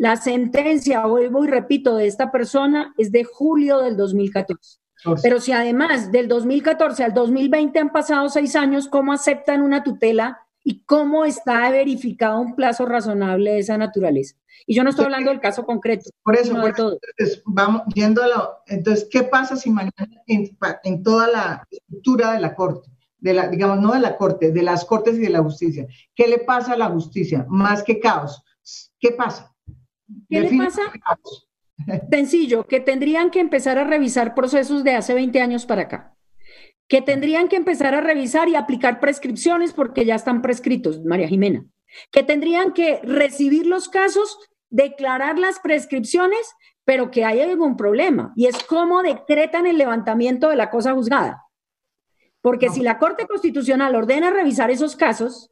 [0.00, 4.78] La sentencia, vuelvo y repito, de esta persona es de julio del 2014.
[5.22, 10.46] Pero si además del 2014 al 2020 han pasado seis años, ¿cómo aceptan una tutela
[10.64, 14.36] y cómo está verificado un plazo razonable de esa naturaleza.
[14.66, 16.08] Y yo no estoy hablando del caso concreto.
[16.22, 16.54] Por eso,
[17.44, 19.92] vamos yendo a entonces, ¿qué pasa si mañana
[20.26, 24.62] en, toda la estructura de la Corte, de la, digamos, no de la Corte, de
[24.62, 27.44] las Cortes y de la justicia, ¿qué le pasa a la justicia?
[27.50, 28.42] Más que caos.
[28.98, 29.49] ¿Qué pasa?
[30.28, 30.82] ¿Qué le pasa?
[32.10, 36.16] Sencillo, que tendrían que empezar a revisar procesos de hace 20 años para acá.
[36.88, 41.64] Que tendrían que empezar a revisar y aplicar prescripciones porque ya están prescritos, María Jimena,
[42.10, 48.32] que tendrían que recibir los casos, declarar las prescripciones, pero que hay algún problema.
[48.36, 51.44] Y es cómo decretan el levantamiento de la cosa juzgada.
[52.42, 55.50] Porque si la Corte Constitucional ordena revisar esos casos,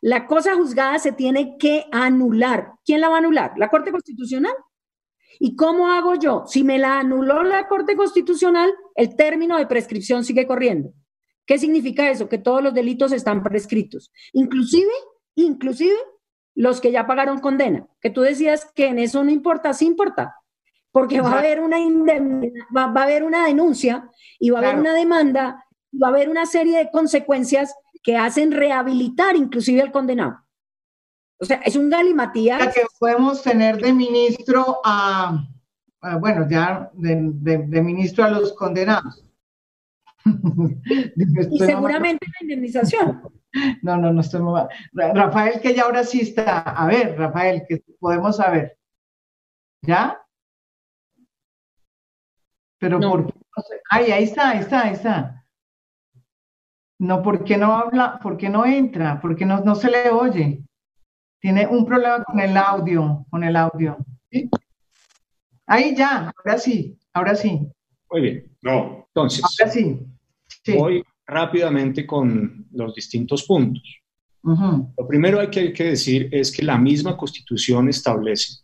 [0.00, 2.72] la cosa juzgada se tiene que anular.
[2.84, 3.52] ¿Quién la va a anular?
[3.56, 4.54] ¿La Corte Constitucional?
[5.38, 6.44] ¿Y cómo hago yo?
[6.46, 10.92] Si me la anuló la Corte Constitucional, el término de prescripción sigue corriendo.
[11.46, 12.28] ¿Qué significa eso?
[12.28, 14.12] Que todos los delitos están prescritos.
[14.32, 14.92] Inclusive,
[15.36, 15.96] inclusive
[16.54, 17.86] los que ya pagaron condena.
[18.00, 20.34] Que tú decías que en eso no importa, sí importa.
[20.90, 21.76] Porque va a haber una,
[22.74, 26.46] va, a haber una denuncia y va a haber una demanda, va a haber una
[26.46, 27.74] serie de consecuencias
[28.06, 30.40] que hacen rehabilitar inclusive al condenado.
[31.40, 32.72] O sea, es un galimatías.
[32.72, 35.44] que podemos tener de ministro a,
[36.20, 37.16] bueno, ya de,
[37.82, 39.24] ministro a los condenados.
[40.24, 43.22] y seguramente la indemnización.
[43.82, 44.68] No, no, no estoy mal.
[44.92, 46.60] Rafael, que ya ahora sí está.
[46.60, 48.78] A ver, Rafael, que podemos saber.
[49.82, 50.16] ¿Ya?
[52.78, 53.80] Pero por qué no sé.
[53.90, 55.45] Ay, ahí está, ahí está, ahí está.
[56.98, 58.18] No, ¿por qué no habla?
[58.22, 59.20] ¿Por qué no entra?
[59.20, 60.62] ¿Por qué no, no se le oye?
[61.40, 63.98] Tiene un problema con el audio, con el audio.
[65.66, 67.66] Ahí ya, ahora sí, ahora sí.
[68.10, 68.56] Muy bien.
[68.62, 69.06] No.
[69.08, 70.00] Entonces, ahora sí.
[70.76, 73.82] voy rápidamente con los distintos puntos.
[74.42, 78.60] Lo primero hay que, que decir es que la misma constitución establece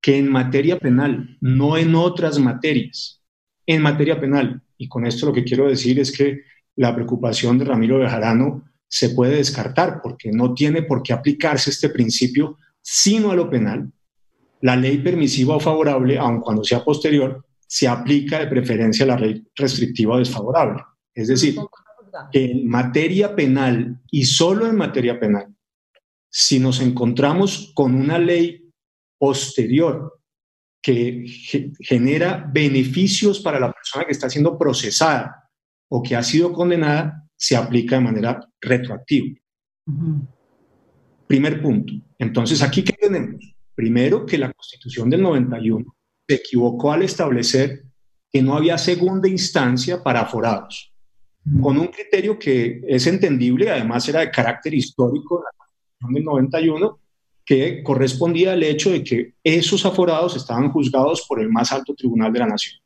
[0.00, 3.22] que en materia penal, no en otras materias,
[3.66, 6.42] en materia penal, y con esto lo que quiero decir es que
[6.76, 11.88] la preocupación de Ramiro Bejarano se puede descartar porque no tiene por qué aplicarse este
[11.88, 13.90] principio sino a lo penal.
[14.60, 19.18] La ley permisiva o favorable, aun cuando sea posterior, se aplica de preferencia a la
[19.18, 20.82] ley restrictiva o desfavorable.
[21.12, 21.56] Es decir,
[22.30, 25.52] que en materia penal y solo en materia penal,
[26.30, 28.70] si nos encontramos con una ley
[29.18, 30.20] posterior
[30.80, 31.24] que
[31.80, 35.45] genera beneficios para la persona que está siendo procesada
[35.88, 39.38] o que ha sido condenada, se aplica de manera retroactiva.
[41.26, 41.92] Primer punto.
[42.18, 43.54] Entonces, ¿aquí qué tenemos?
[43.74, 45.84] Primero, que la Constitución del 91
[46.26, 47.84] se equivocó al establecer
[48.32, 50.92] que no había segunda instancia para aforados,
[51.62, 57.00] con un criterio que es entendible, además era de carácter histórico, la Constitución del 91,
[57.44, 62.32] que correspondía al hecho de que esos aforados estaban juzgados por el más alto tribunal
[62.32, 62.80] de la nación.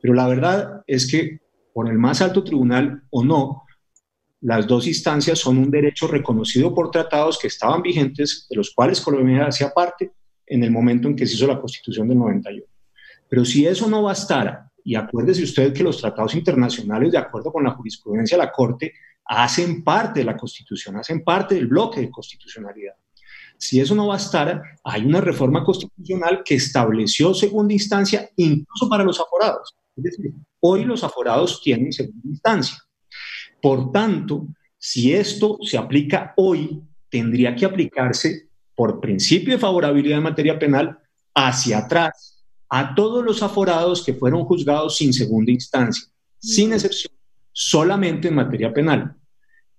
[0.00, 1.38] Pero la verdad es que
[1.72, 3.64] por el más alto tribunal o no,
[4.42, 9.00] las dos instancias son un derecho reconocido por tratados que estaban vigentes, de los cuales
[9.00, 10.12] Colombia hacía parte
[10.46, 12.66] en el momento en que se hizo la Constitución del 91.
[13.28, 17.62] Pero si eso no bastara, y acuérdese usted que los tratados internacionales, de acuerdo con
[17.64, 18.92] la jurisprudencia de la Corte,
[19.24, 22.94] hacen parte de la Constitución, hacen parte del bloque de constitucionalidad.
[23.56, 29.20] Si eso no bastara, hay una reforma constitucional que estableció segunda instancia incluso para los
[29.20, 29.76] aforados.
[29.96, 30.32] Es decir,
[30.62, 32.78] hoy los aforados tienen segunda instancia.
[33.60, 34.46] Por tanto,
[34.78, 40.98] si esto se aplica hoy, tendría que aplicarse por principio de favorabilidad en materia penal
[41.34, 46.06] hacia atrás a todos los aforados que fueron juzgados sin segunda instancia,
[46.38, 47.12] sin excepción,
[47.52, 49.14] solamente en materia penal.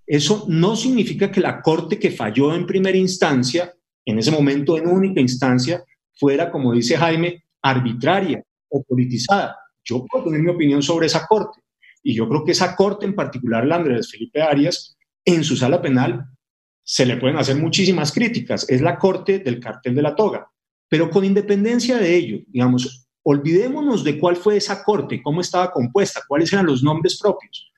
[0.06, 3.74] Eso no significa que la corte que falló en primera instancia,
[4.06, 9.58] en ese momento en única instancia, fuera, como dice Jaime, arbitraria o politizada.
[9.84, 11.60] Yo puedo tener mi opinión sobre esa corte,
[12.04, 15.82] y yo creo que esa corte en particular, la Andrés Felipe Arias, en su sala
[15.82, 16.26] penal
[16.84, 18.70] se le pueden hacer muchísimas críticas.
[18.70, 20.51] Es la corte del cartel de la toga.
[20.89, 26.22] Pero con independencia de ello, digamos, olvidémonos de cuál fue esa corte, cómo estaba compuesta,
[26.28, 27.72] cuáles eran los nombres propios.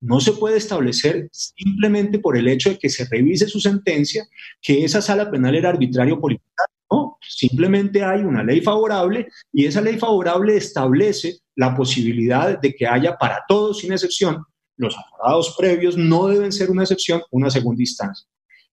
[0.00, 4.26] No se puede establecer simplemente por el hecho de que se revise su sentencia
[4.60, 6.64] que esa sala penal era arbitrario política.
[6.90, 12.86] No, simplemente hay una ley favorable y esa ley favorable establece la posibilidad de que
[12.86, 14.44] haya para todos, sin excepción,
[14.76, 18.26] los aforados previos no deben ser una excepción, una segunda instancia.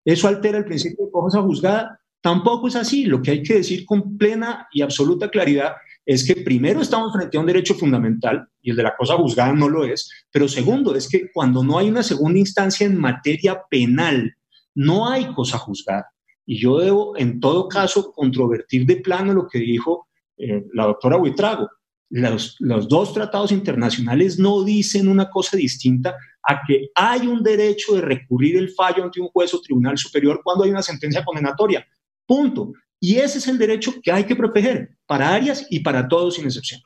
[0.05, 1.99] ¿Eso altera el principio de cosa juzgada?
[2.21, 3.05] Tampoco es así.
[3.05, 5.73] Lo que hay que decir con plena y absoluta claridad
[6.05, 9.53] es que primero estamos frente a un derecho fundamental y el de la cosa juzgada
[9.53, 13.61] no lo es, pero segundo es que cuando no hay una segunda instancia en materia
[13.69, 14.33] penal,
[14.73, 16.05] no hay cosa a juzgar.
[16.45, 20.07] Y yo debo, en todo caso, controvertir de plano lo que dijo
[20.37, 21.69] eh, la doctora Huitrago.
[22.11, 27.93] Los, los, dos tratados internacionales no dicen una cosa distinta a que hay un derecho
[27.95, 31.85] de recurrir el fallo ante un juez o tribunal superior cuando hay una sentencia condenatoria.
[32.25, 32.73] Punto.
[32.99, 36.45] Y ese es el derecho que hay que proteger para Arias y para todos sin
[36.45, 36.81] excepción.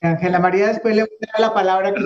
[0.00, 2.02] Ángela María, después le voy a dar la palabra que,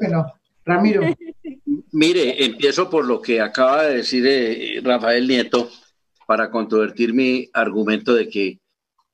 [0.00, 0.26] que no.
[0.64, 1.02] Ramiro.
[1.92, 5.70] Mire, empiezo por lo que acaba de decir eh, Rafael Nieto
[6.26, 8.60] para controvertir mi argumento de que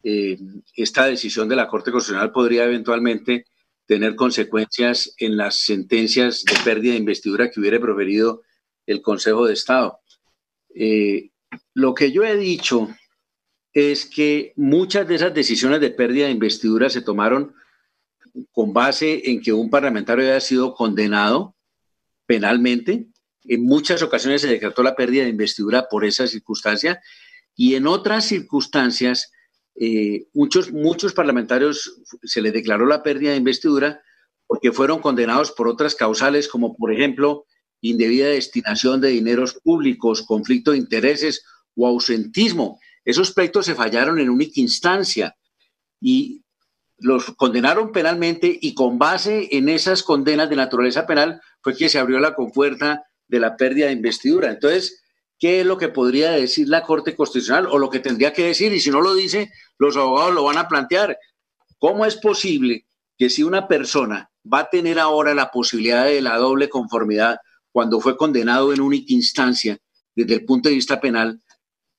[0.03, 0.39] eh,
[0.75, 3.47] esta decisión de la Corte Constitucional podría eventualmente
[3.87, 8.43] tener consecuencias en las sentencias de pérdida de investidura que hubiera proferido
[8.87, 10.01] el Consejo de Estado.
[10.75, 11.31] Eh,
[11.75, 12.89] lo que yo he dicho
[13.73, 17.55] es que muchas de esas decisiones de pérdida de investidura se tomaron
[18.53, 21.55] con base en que un parlamentario haya sido condenado
[22.27, 23.07] penalmente.
[23.45, 27.01] En muchas ocasiones se decretó la pérdida de investidura por esa circunstancia
[27.55, 29.33] y en otras circunstancias
[29.79, 34.01] eh, muchos, muchos parlamentarios se les declaró la pérdida de investidura
[34.47, 37.45] porque fueron condenados por otras causales como por ejemplo
[37.81, 42.81] indebida destinación de dineros públicos, conflicto de intereses o ausentismo.
[43.05, 45.37] Esos pleitos se fallaron en única instancia
[46.01, 46.43] y
[46.99, 51.99] los condenaron penalmente y con base en esas condenas de naturaleza penal fue que se
[51.99, 54.51] abrió la compuerta de la pérdida de investidura.
[54.51, 55.03] Entonces,
[55.39, 58.73] ¿qué es lo que podría decir la Corte Constitucional o lo que tendría que decir?
[58.73, 61.19] Y si no lo dice, los abogados lo van a plantear.
[61.79, 62.87] ¿Cómo es posible
[63.19, 67.39] que si una persona va a tener ahora la posibilidad de la doble conformidad
[67.73, 69.79] cuando fue condenado en única instancia
[70.15, 71.41] desde el punto de vista penal,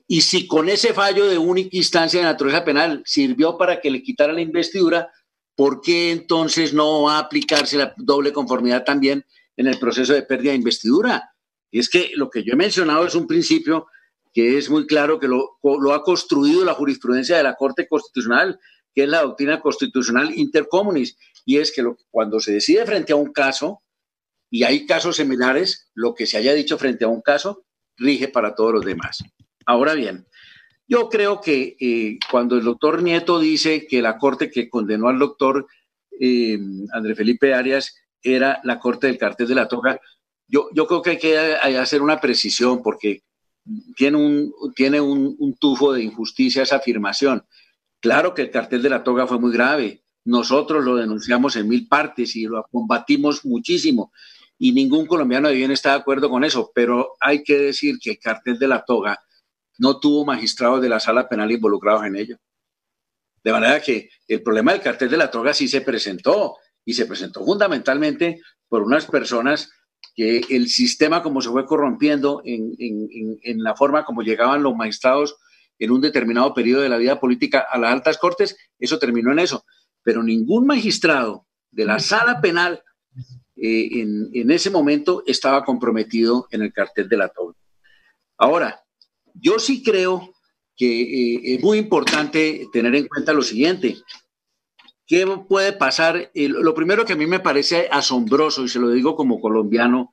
[0.07, 4.01] y si con ese fallo de única instancia de naturaleza penal sirvió para que le
[4.01, 5.11] quitara la investidura,
[5.53, 9.25] ¿por qué entonces no va a aplicarse la doble conformidad también
[9.57, 11.29] en el proceso de pérdida de investidura?
[11.72, 13.88] Y es que lo que yo he mencionado es un principio
[14.34, 18.59] que es muy claro que lo, ha construido la jurisprudencia de la Corte Constitucional,
[18.93, 23.32] que es la doctrina constitucional intercomunis, y es que cuando se decide frente a un
[23.32, 23.82] caso,
[24.49, 27.65] y hay casos similares, lo que se haya dicho frente a un caso
[27.97, 29.24] rige para todos los demás.
[29.65, 30.28] Ahora bien,
[30.88, 35.20] yo creo que eh, cuando el doctor Nieto dice que la corte que condenó al
[35.20, 35.68] doctor
[36.20, 36.57] eh,
[36.93, 39.99] André Felipe Arias era la corte del cartel de la toga,
[40.48, 41.38] yo, yo creo que hay que
[41.78, 43.24] hacer una precisión porque
[43.95, 47.45] tiene un, tiene un, tufo de injusticia esa afirmación.
[48.00, 50.04] Claro que el cartel de la toga fue muy grave.
[50.24, 54.12] Nosotros lo denunciamos en mil partes y lo combatimos muchísimo.
[54.58, 56.72] Y ningún colombiano de bien está de acuerdo con eso.
[56.74, 59.20] Pero hay que decir que el cartel de la toga
[59.80, 62.38] no tuvo magistrados de la sala penal involucrados en ello.
[63.43, 67.06] De manera que el problema del cartel de la droga sí se presentó y se
[67.06, 69.72] presentó fundamentalmente por unas personas
[70.18, 75.38] que el sistema como se fue corrompiendo en, la forma como llegaban los magistrados
[75.78, 79.38] en un determinado periodo de la vida política a las altas cortes, eso terminó en
[79.38, 79.63] eso.
[80.01, 82.82] Pero ningún magistrado de la sala penal
[83.55, 87.53] eh, en, en, ese momento estaba comprometido en el cartel de la toga.
[88.39, 88.82] Ahora,
[89.36, 90.34] yo sí creo
[90.76, 93.97] que eh, es muy importante tener en cuenta lo siguiente.
[95.08, 96.32] ¿Qué puede pasar?
[96.36, 100.12] lo primero que a mí me parece asombroso, y se lo digo como colombiano,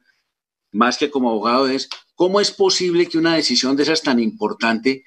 [0.70, 5.04] más que como abogado, es cómo es posible que una decisión de esas tan importante,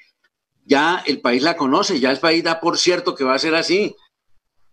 [0.66, 3.56] ya el país la conoce, ya el país da por cierto que va a ser
[3.56, 3.96] así.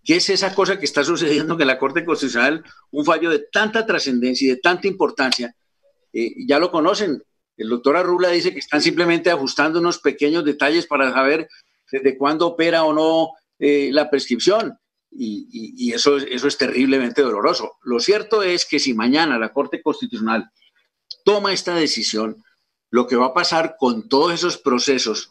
[0.02, 3.86] ¿Qué es esa cosa que está sucediendo que la Corte Constitucional, un fallo de tanta
[3.86, 5.54] trascendencia y de tanta importancia,
[6.12, 7.22] eh, ya lo conocen?
[7.56, 11.48] El doctor Arrula dice que están simplemente ajustando unos pequeños detalles para saber
[11.90, 14.76] desde cuándo opera o no eh, la prescripción.
[15.16, 17.76] Y, eso, eso es terriblemente doloroso.
[17.82, 20.50] Lo cierto es que si mañana la Corte Constitucional
[21.24, 22.42] toma esta decisión,
[22.90, 25.30] lo que va a pasar con todos esos procesos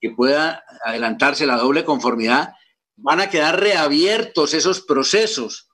[0.00, 2.54] que pueda adelantarse la doble conformidad,
[2.96, 5.68] van a quedar reabiertos esos procesos.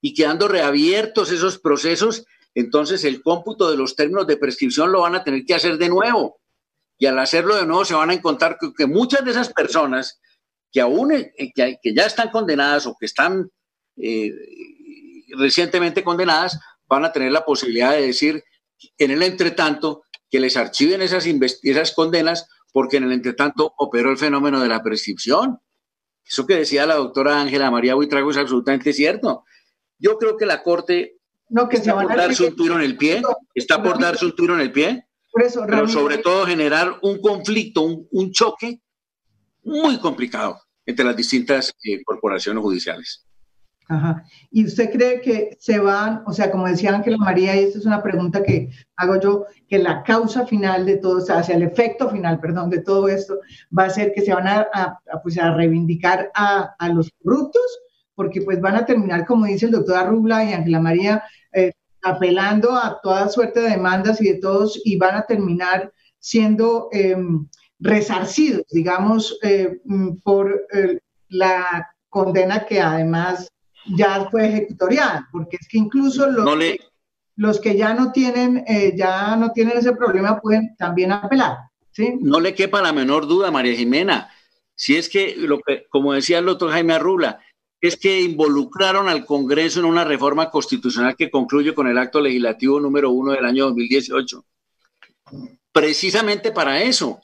[0.00, 5.14] Y quedando reabiertos esos procesos, entonces el cómputo de los términos de prescripción lo van
[5.14, 6.40] a tener que hacer de nuevo.
[6.98, 10.20] Y al hacerlo de nuevo se van a encontrar que, muchas de esas personas
[10.74, 13.48] que aún eh, que, ya están condenadas o que están
[13.96, 14.32] eh,
[15.38, 16.58] recientemente condenadas
[16.88, 18.42] van a tener la posibilidad de decir
[18.98, 21.26] en el entretanto que les archiven esas,
[21.62, 25.60] esas condenas porque en el entretanto operó el fenómeno de la prescripción.
[26.26, 29.44] Eso que decía la doctora Ángela María Buitrago es absolutamente cierto.
[29.96, 31.18] Yo creo que la Corte
[31.50, 33.22] no, que está por darse un tiro en el pie,
[33.54, 35.06] está por darse un tiro en el pie,
[35.68, 38.80] pero sobre todo generar un conflicto, un, choque
[39.62, 43.24] muy complicado entre las distintas eh, corporaciones judiciales.
[43.86, 44.24] Ajá.
[44.50, 47.84] ¿Y usted cree que se van, o sea, como decía Ángela María, y esta es
[47.84, 52.08] una pregunta que hago yo, que la causa final de todo, o sea, el efecto
[52.08, 53.40] final, perdón, de todo esto,
[53.76, 57.62] va a ser que se van a, pues a reivindicar a, a, los corruptos,
[58.14, 61.22] porque pues van a terminar, como dice el doctor Arrubla y Ángela María,
[61.52, 61.72] eh,
[62.02, 67.46] apelando a toda suerte de demandas y de todos, y van a terminar siendo em,
[67.78, 73.48] resarcidos, digamos, eh, mm, por eh, la condena que además
[73.86, 76.78] ya fue ejecutoriada, porque es que incluso los, que,
[77.36, 81.56] los que ya no tienen eh, ya no tienen ese problema pueden también apelar.
[81.90, 82.16] ¿sí?
[82.20, 84.30] No le quepa la menor duda, María Jimena,
[84.74, 87.40] si es que, lo que como decía el doctor Jaime Arrula,
[87.80, 92.80] es que involucraron al Congreso en una reforma constitucional que concluye con el acto legislativo
[92.80, 94.44] número uno del año 2018.
[95.70, 97.20] Precisamente para eso,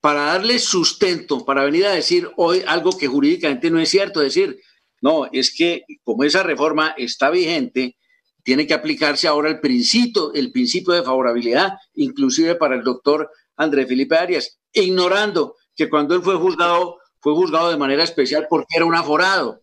[0.00, 4.60] para darle sustento, para venir a decir hoy algo que jurídicamente no es cierto, decir,
[5.00, 7.96] no, es que como esa reforma está vigente,
[8.42, 13.86] tiene que aplicarse ahora el principio, el principio de favorabilidad, inclusive para el doctor André
[13.86, 18.86] Felipe Arias, ignorando que cuando él fue juzgado, fue juzgado de manera especial porque era
[18.86, 19.62] un aforado.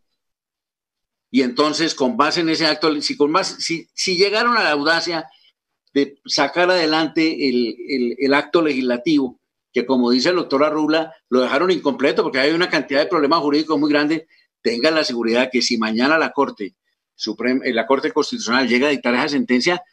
[1.32, 5.26] Y entonces, con base en ese acto, si, con si, si llegaron a la audacia
[5.94, 9.40] de sacar adelante el, el acto legislativo,
[9.76, 13.42] que como dice el doctor Arrula, lo dejaron incompleto porque hay una cantidad de problemas
[13.42, 14.24] jurídicos muy grandes,
[14.62, 16.78] tengan la seguridad que si mañana la Corte
[17.14, 19.84] Suprema, eh, la Corte Constitucional llega a dictar esa sentencia,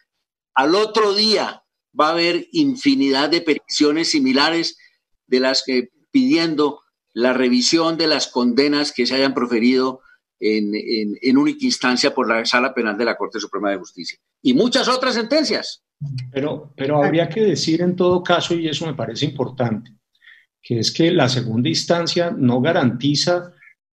[0.55, 1.65] al otro día
[1.99, 4.79] va a haber infinidad de peticiones similares
[5.27, 10.01] de las que pidiendo la revisión de las condenas que se hayan proferido
[10.39, 10.73] en,
[11.21, 14.19] en, única instancia por la Sala Penal de la Corte Suprema de Justicia.
[14.43, 15.82] Y muchas otras sentencias.
[16.33, 19.93] Pero, pero habría que decir en todo caso, y eso me parece importante,
[20.61, 23.53] que es que la segunda instancia no garantiza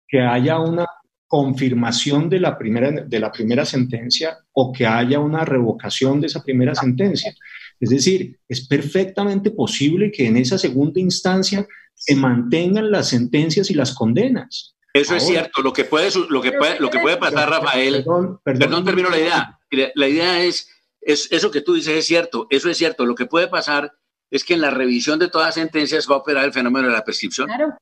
[0.09, 0.86] que haya una
[1.26, 6.42] confirmación de la primera, de la primera sentencia o que haya una revocación de esa
[6.42, 7.34] primera sentencia.
[7.80, 13.74] Es decir, es perfectamente posible que en esa segunda instancia se mantengan las sentencias y
[13.74, 14.76] las condenas.
[14.92, 15.62] Eso es cierto.
[15.62, 19.18] Lo que puede, lo que puede, lo que puede pasar, Rafael, perdón, perdón, termino la
[19.18, 19.59] idea.
[19.94, 20.70] La idea es,
[21.07, 23.07] es, eso que tú dices es cierto, eso es cierto.
[23.07, 23.92] Lo que puede pasar
[24.30, 26.94] es que en la revisión de todas las sentencias va a operar el fenómeno de
[26.94, 27.46] la prescripción.
[27.46, 27.74] Claro.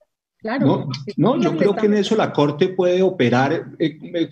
[0.61, 4.31] No, no yo creo que en eso la Corte puede operar eh, eh,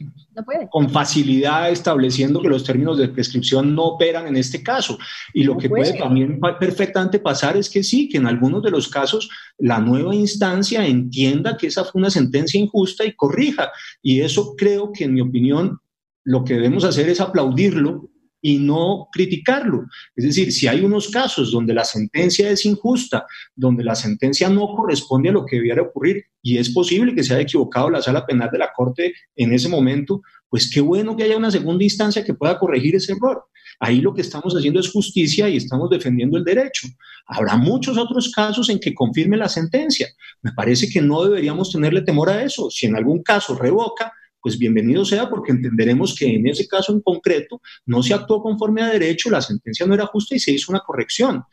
[0.71, 4.99] con facilidad estableciendo que los términos de prescripción no operan en este caso.
[5.33, 5.99] Y lo que puede.
[5.99, 10.87] también perfectamente pasar es que sí, que en algunos de los casos la nueva instancia
[10.87, 13.73] entienda que esa fue una sentencia injusta y corrija.
[14.03, 15.79] Y eso creo que en mi opinión
[16.25, 18.12] lo que debemos hacer es aplaudirlo
[18.43, 19.87] y no criticarlo.
[20.17, 23.25] Es decir, si hay unos casos donde la sentencia es injusta,
[23.55, 27.33] donde la sentencia no corresponde a lo que debiera ocurrir y es posible que se
[27.33, 31.23] haya equivocado la sala penal de la Corte en ese momento, pues qué bueno que
[31.23, 33.45] haya una segunda instancia que pueda corregir ese error.
[33.79, 36.89] Ahí lo que estamos haciendo es justicia y estamos defendiendo el derecho.
[37.27, 40.09] Habrá muchos otros casos en que confirme la sentencia.
[40.43, 42.71] Me parece que no deberíamos tenerle temor a eso.
[42.71, 44.13] Si en algún caso revoca,
[44.43, 48.83] pues bienvenido sea porque entenderemos que en ese caso en concreto no se actuó conforme
[48.83, 51.45] a derecho, la sentencia no era justa y se hizo una corrección.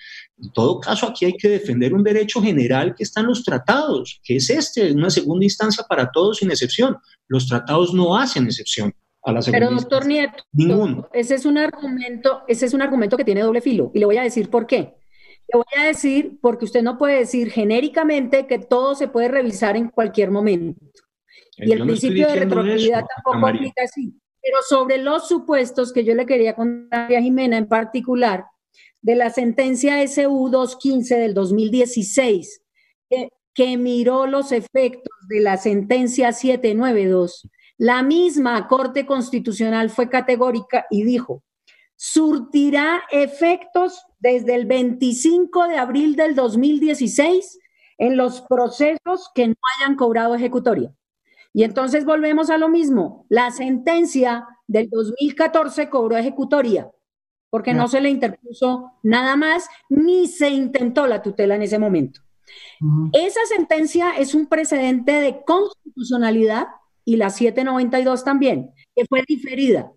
[0.41, 4.19] En todo caso, aquí hay que defender un derecho general que está en los tratados,
[4.23, 6.97] que es este, una segunda instancia para todos sin excepción.
[7.27, 8.93] Los tratados no hacen excepción.
[9.21, 11.09] A la Pero doctor Nieto, Ninguno.
[11.13, 14.17] ese es un argumento, ese es un argumento que tiene doble filo y le voy
[14.17, 14.95] a decir por qué.
[15.51, 19.75] Le voy a decir porque usted no puede decir genéricamente que todo se puede revisar
[19.75, 20.79] en cualquier momento.
[21.57, 24.13] Y el principio de retroactividad tampoco aplica así.
[24.41, 28.45] Pero sobre los supuestos que yo le quería contar a Jimena en particular,
[29.01, 32.61] de la sentencia SU 215 del 2016,
[33.09, 40.85] que, que miró los efectos de la sentencia 792, la misma Corte Constitucional fue categórica
[40.89, 41.43] y dijo,
[41.95, 47.59] surtirá efectos desde el 25 de abril del 2016
[47.97, 50.93] en los procesos que no hayan cobrado ejecutoria.
[51.53, 53.25] Y entonces volvemos a lo mismo.
[53.29, 56.89] La sentencia del 2014 cobró ejecutoria
[57.49, 62.21] porque no, se le interpuso nada más ni se intentó la tutela en ese momento.
[63.13, 66.67] Esa sentencia es un precedente de constitucionalidad
[67.05, 69.91] y la 792 también, que fue diferida.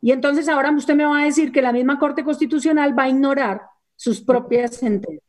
[0.00, 3.08] Y entonces ahora usted me va a decir que la misma Corte Constitucional va a
[3.08, 3.62] ignorar
[3.94, 5.25] sus propias sentencias.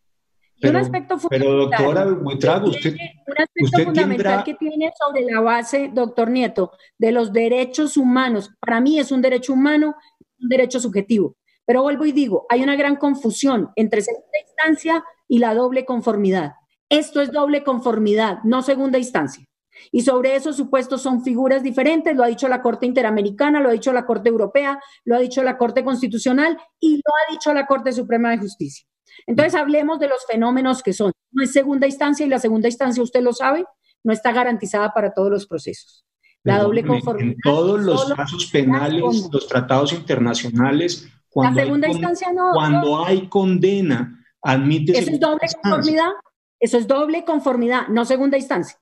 [0.59, 2.95] Pero, un aspecto fundamental, pero doctora usted,
[3.27, 8.49] un aspecto fundamental que tiene sobre la base, doctor Nieto, de los derechos humanos.
[8.59, 9.95] Para mí es un derecho humano,
[10.39, 11.35] un derecho subjetivo.
[11.65, 16.53] Pero vuelvo y digo, hay una gran confusión entre segunda instancia y la doble conformidad.
[16.89, 19.45] Esto es doble conformidad, no segunda instancia.
[19.91, 23.73] Y sobre esos supuestos son figuras diferentes, lo ha dicho la Corte Interamericana, lo ha
[23.73, 27.67] dicho la Corte Europea, lo ha dicho la Corte Constitucional y lo ha dicho la
[27.67, 28.87] Corte Suprema de Justicia.
[29.25, 31.11] Entonces hablemos de los fenómenos que son.
[31.31, 33.65] No es segunda instancia y la segunda instancia, usted lo sabe,
[34.03, 36.05] no está garantizada para todos los procesos.
[36.43, 37.31] La doble conformidad.
[37.31, 39.01] En todos los casos penales,
[39.31, 44.97] los tratados internacionales, cuando, la segunda instancia no, cuando hay condena, admite.
[44.97, 46.11] Eso es doble conformidad.
[46.59, 48.79] Eso es doble conformidad, no segunda instancia.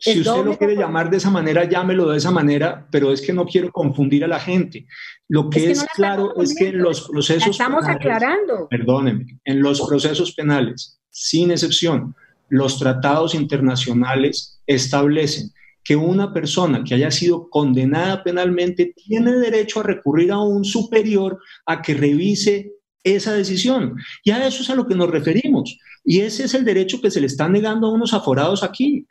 [0.00, 3.32] Si usted lo quiere llamar de esa manera, llámelo de esa manera, pero es que
[3.32, 4.86] no quiero confundir a la gente.
[5.28, 8.68] Lo que es, claro es que en los procesos estamos aclarando.
[8.68, 12.14] Perdónenme, en los procesos penales, sin excepción,
[12.48, 15.52] los tratados internacionales establecen
[15.84, 21.38] que una persona que haya sido condenada penalmente tiene derecho a recurrir a un superior
[21.66, 22.72] a que revise
[23.02, 23.96] esa decisión.
[24.22, 25.78] Y a eso es a lo que nos referimos.
[26.04, 29.06] Y ese es el derecho que se le está negando a unos aforados aquí.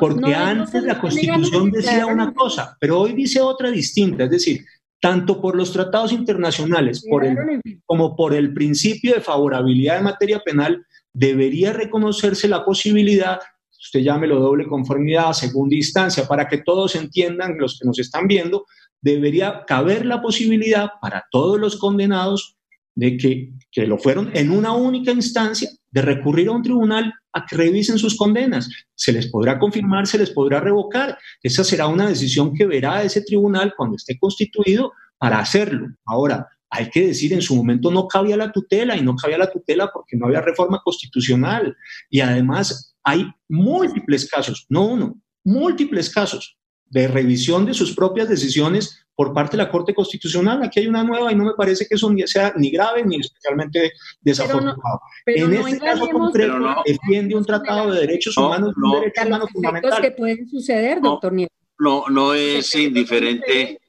[0.00, 4.24] Porque antes la Constitución decía una cosa, pero hoy dice otra distinta.
[4.24, 4.64] Es decir,
[5.00, 7.36] tanto por los tratados internacionales por el,
[7.86, 13.38] como por el principio de favorabilidad en materia penal, debería reconocerse la posibilidad,
[13.70, 18.66] usted llámelo doble conformidad, segunda instancia, para que todos entiendan, los que nos están viendo,
[19.00, 22.56] debería caber la posibilidad para todos los condenados
[22.94, 27.46] de que, que lo fueron en una única instancia, de recurrir a un tribunal a
[27.46, 28.68] que revisen sus condenas.
[28.94, 31.18] Se les podrá confirmar, se les podrá revocar.
[31.42, 35.88] Esa será una decisión que verá ese tribunal cuando esté constituido para hacerlo.
[36.04, 39.50] Ahora, hay que decir, en su momento no cabía la tutela y no cabía la
[39.50, 41.76] tutela porque no había reforma constitucional.
[42.10, 49.06] Y además hay múltiples casos, no uno, múltiples casos de revisión de sus propias decisiones
[49.18, 50.62] por parte de la Corte Constitucional.
[50.62, 53.90] Aquí hay una nueva y no me parece que eso sea ni grave ni especialmente
[54.20, 55.00] desafortunado.
[55.26, 56.56] en este caso concreto,
[56.86, 60.02] defiende un tratado de derechos humanos, no, un derecho humano fundamental.
[60.02, 61.52] que pueden suceder, doctor Nieto.
[61.80, 63.80] No, no es indiferente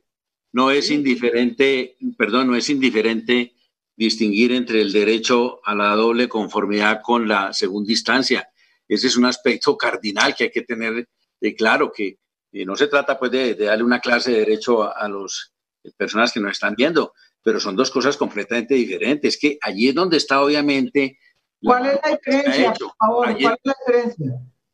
[0.52, 3.54] no es indiferente, perdón, no es indiferente
[3.96, 8.50] distinguir entre el derecho a la doble conformidad con la segunda instancia.
[8.88, 11.08] Ese es un aspecto cardinal que hay que tener
[11.56, 12.18] claro, que
[12.52, 15.54] no se trata pues de, darle una clase de derecho a, las
[15.97, 20.18] personas que nos están viendo, pero son dos cosas completamente diferentes, que allí es donde
[20.18, 21.18] está obviamente...
[21.62, 23.38] ¿Cuál es la diferencia, por favor?
[23.39, 24.26] ¿Cuál es la diferencia?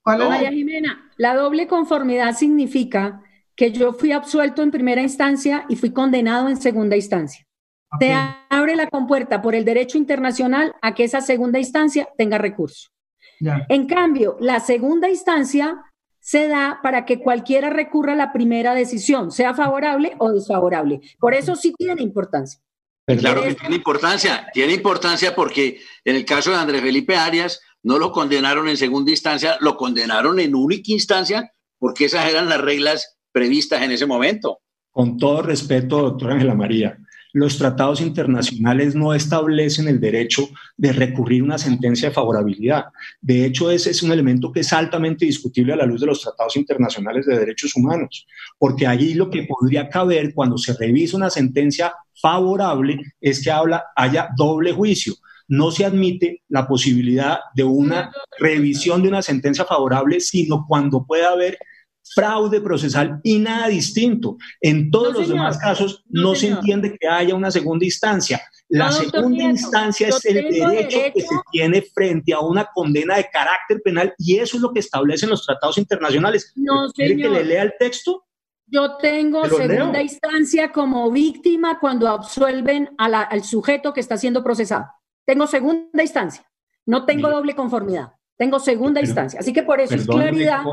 [0.01, 0.51] ¿Cuál es la...
[0.51, 3.21] Jimena, la doble conformidad significa
[3.55, 7.45] que yo fui absuelto en primera instancia y fui condenado en segunda instancia.
[7.99, 8.13] Te
[8.49, 12.89] abre la compuerta por el derecho internacional a que esa segunda instancia tenga recurso.
[13.69, 15.81] En cambio, la segunda instancia
[16.25, 20.99] se da para que cualquiera recurra a la primera decisión, sea favorable o desfavorable.
[21.19, 22.59] Por eso sí tiene importancia.
[23.05, 27.99] Claro que tiene importancia, tiene importancia porque en el caso de Andrés Felipe Arias no
[27.99, 33.19] lo condenaron en segunda instancia, lo condenaron en única instancia porque esas eran las reglas
[33.31, 34.61] previstas en ese momento.
[34.89, 36.97] Con todo respeto, doctora Ángela María,
[37.35, 42.85] los tratados internacionales no establecen el derecho de recurrir una sentencia de favorabilidad.
[43.19, 46.21] De hecho, ese es un elemento que es altamente discutible a la luz de los
[46.21, 48.25] tratados internacionales de derechos humanos,
[48.57, 53.83] porque allí lo que podría caber cuando se revisa una sentencia favorable es que habla,
[53.97, 55.15] haya doble juicio.
[55.49, 61.31] No se admite la posibilidad de una revisión de una sentencia favorable, sino cuando pueda
[61.31, 61.57] haber
[62.13, 64.37] fraude procesal y nada distinto.
[64.61, 68.41] En todos los demás casos no, se entiende que haya una segunda instancia.
[68.69, 73.81] La segunda instancia es el derecho, que se tiene frente a una condena de carácter
[73.83, 76.51] penal y eso es lo que establecen los tratados internacionales.
[76.55, 78.23] No, ¿Quiere que le lea el texto?
[78.67, 84.87] Yo tengo segunda instancia como víctima cuando absuelven al sujeto que está siendo procesado.
[85.25, 86.43] Tengo segunda instancia.
[86.85, 88.13] No tengo doble conformidad.
[88.37, 89.39] Tengo segunda instancia.
[89.39, 90.63] Así que por eso es claridad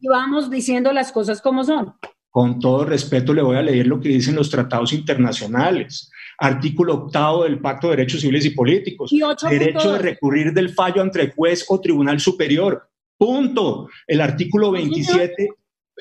[0.00, 1.94] y vamos diciendo las cosas como son.
[2.30, 6.10] Con todo respeto le voy a leer lo que dicen los tratados internacionales.
[6.38, 9.10] Artículo octavo del Pacto de Derechos Civiles y Políticos.
[9.48, 12.88] Derecho de recurrir del fallo ante juez o tribunal superior.
[13.16, 13.88] Punto.
[14.06, 15.48] El artículo 27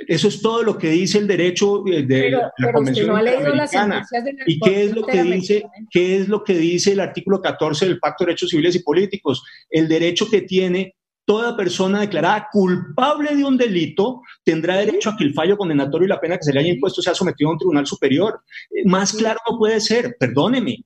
[0.06, 4.06] eso es todo lo que dice el derecho eh, de la Convención Interamericana.
[4.46, 8.00] ¿Y qué es lo que dice qué es lo que dice el artículo 14 del
[8.00, 9.44] Pacto de Derechos Civiles y Políticos?
[9.70, 10.96] El derecho que tiene
[11.28, 16.10] toda persona declarada culpable de un delito tendrá derecho a que el fallo condenatorio y
[16.10, 18.42] la pena que se le haya impuesto sea sometido a un tribunal superior.
[18.72, 20.78] Eh, más claro no puede ser, perdóneme.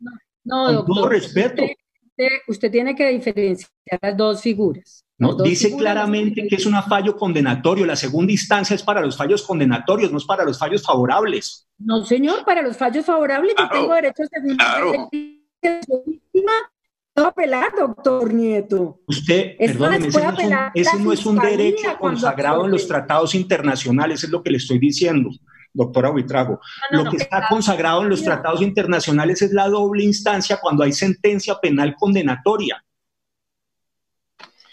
[0.43, 1.61] No, con todo respeto.
[2.47, 3.69] Usted, tiene que diferenciar
[4.01, 5.05] las dos figuras.
[5.19, 7.85] No, dice claramente que es un fallo condenatorio.
[7.85, 11.67] La segunda instancia es para los fallos condenatorios, no es para los fallos favorables.
[11.77, 15.09] No, señor, para los fallos favorables yo tengo derecho a segunda claro.
[17.15, 19.01] No apelar, doctor Nieto.
[19.05, 23.35] Usted, perdóneme, ese, no es un, ese no es un derecho consagrado en los tratados
[23.35, 25.29] internacionales, es lo que le estoy diciendo
[25.73, 26.59] doctora Huitrago.
[26.91, 31.55] lo que está consagrado en los tratados internacionales es la doble instancia cuando hay sentencia
[31.61, 32.83] penal condenatoria.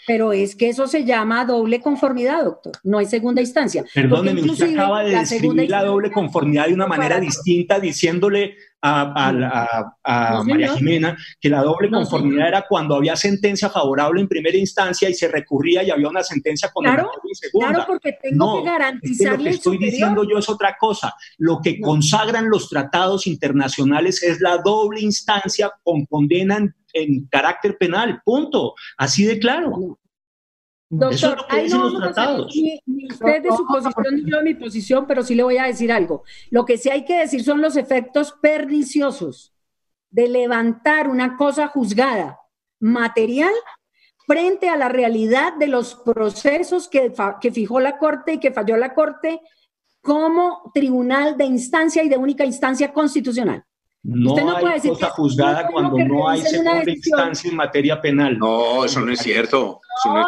[0.07, 2.73] Pero es que eso se llama doble conformidad, doctor.
[2.83, 3.85] No hay segunda instancia.
[3.93, 10.73] Perdóneme, usted acaba de describir la doble conformidad de una manera distinta, diciéndole a, María
[10.75, 15.27] Jimena que la doble conformidad era cuando había sentencia favorable en primera instancia y se
[15.27, 17.69] recurría y había una sentencia condenatoria en segunda.
[17.69, 19.37] Claro, porque tengo que garantizar.
[19.37, 21.13] lo que estoy diciendo yo es otra cosa.
[21.37, 26.59] Lo que consagran los tratados internacionales es la doble instancia con condena
[26.93, 28.21] en, carácter penal.
[28.23, 28.73] Punto.
[28.97, 29.99] Así de claro.
[30.91, 32.55] Doctor, Eso es lo que dicen los tratados.
[32.55, 35.65] Ni, usted de su posición ni yo de mi posición, pero sí le voy a
[35.65, 36.23] decir algo.
[36.49, 39.53] Lo que sí hay que decir son los efectos perniciosos
[40.09, 42.39] de levantar una cosa juzgada
[42.79, 43.53] material
[44.25, 48.75] frente a la realidad de los procesos que, que fijó la Corte y que falló
[48.75, 49.41] la Corte
[50.01, 53.63] como tribunal de instancia y de única instancia constitucional.
[54.01, 58.39] No, hay cosa juzgada cuando no hay segunda instancia en materia penal.
[58.39, 59.81] No, eso no es cierto.
[60.05, 60.23] no,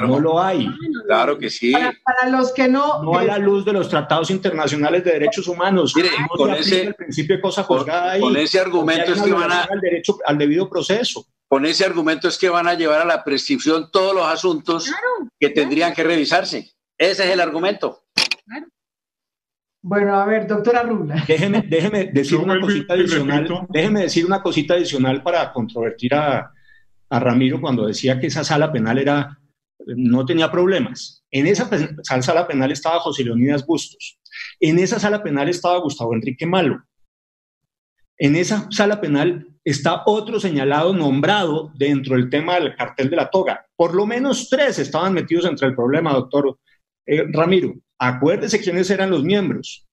[0.00, 0.70] no, lo hay.
[1.06, 1.72] Claro que sí.
[1.72, 3.02] Para, los que no.
[3.02, 5.92] No a la luz de los tratados internacionales de derechos humanos.
[5.96, 9.80] Mire, con ese principio de cosa juzgada con, ese argumento es que van a al
[9.80, 11.26] derecho al debido proceso.
[11.48, 14.88] Con ese argumento es que van a llevar a la prescripción todos los asuntos
[15.38, 16.70] que tendrían que revisarse.
[16.96, 18.03] Ese es el argumento.
[19.86, 21.22] Bueno, a ver, doctora Rula.
[21.28, 23.66] Déjeme, déjeme decir una cosita adicional.
[23.68, 26.50] Déjeme decir una cosita adicional para controvertir a,
[27.10, 29.38] a, Ramiro cuando decía que esa sala penal era,
[29.88, 31.22] no tenía problemas.
[31.30, 31.68] En esa
[32.22, 34.18] sala penal estaba José Leonidas Bustos.
[34.58, 36.82] En esa sala penal estaba Gustavo Enrique Malo.
[38.16, 43.28] En esa sala penal está otro señalado nombrado dentro del tema del cartel de la
[43.28, 43.66] toga.
[43.76, 46.58] Por lo menos tres estaban metidos entre el problema, doctor
[47.04, 47.74] eh, Ramiro.
[47.98, 49.86] Acuérdese quiénes eran los miembros.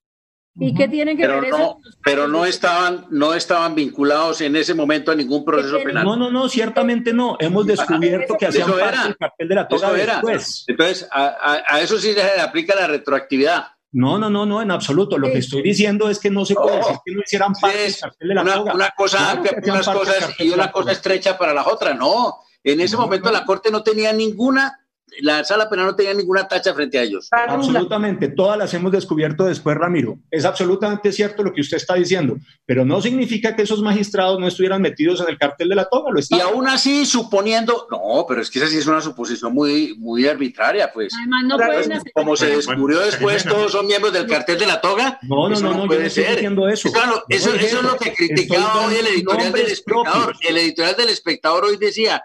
[0.55, 1.79] ¿Y qué tienen que ver eso?
[2.03, 6.03] Pero no estaban, no estaban vinculados en ese momento a ningún proceso penal.
[6.03, 7.37] No, no, no, ciertamente no.
[7.39, 10.65] Hemos descubierto que hacían parte del papel de la toga después.
[10.67, 13.67] Entonces, a, eso sí se le aplica la retroactividad.
[13.93, 15.17] No, no, no, no, en absoluto.
[15.17, 17.97] Lo que estoy diciendo es que no se puede decir que no hicieran parte del
[17.97, 18.73] cartel de la una, toga.
[18.73, 21.97] Una cosa unas cosas y una cosa estrecha para las otras.
[21.97, 24.80] No, en ese momento la Corte no tenía ninguna
[25.19, 27.27] la sala penal no tenía ninguna tacha frente a ellos.
[27.31, 30.17] Absolutamente, todas las hemos descubierto después, Ramiro.
[30.29, 34.47] Es absolutamente cierto lo que usted está diciendo, pero no significa que esos magistrados no
[34.47, 36.11] estuvieran metidos en el cartel de la toga.
[36.11, 39.95] Lo y aún así, suponiendo, no, pero es que esa sí es una suposición muy,
[39.97, 41.13] muy arbitraria, pues.
[41.17, 42.11] Además, no pueden hacer...
[42.13, 45.19] Como se descubrió después, todos son miembros del cartel de la toga.
[45.23, 46.91] No, no, no, no, puede yo no diciendo eso.
[46.91, 50.35] Claro, eso, eso es lo que criticaba hoy el editorial del espectador.
[50.47, 52.23] El editorial del espectador hoy decía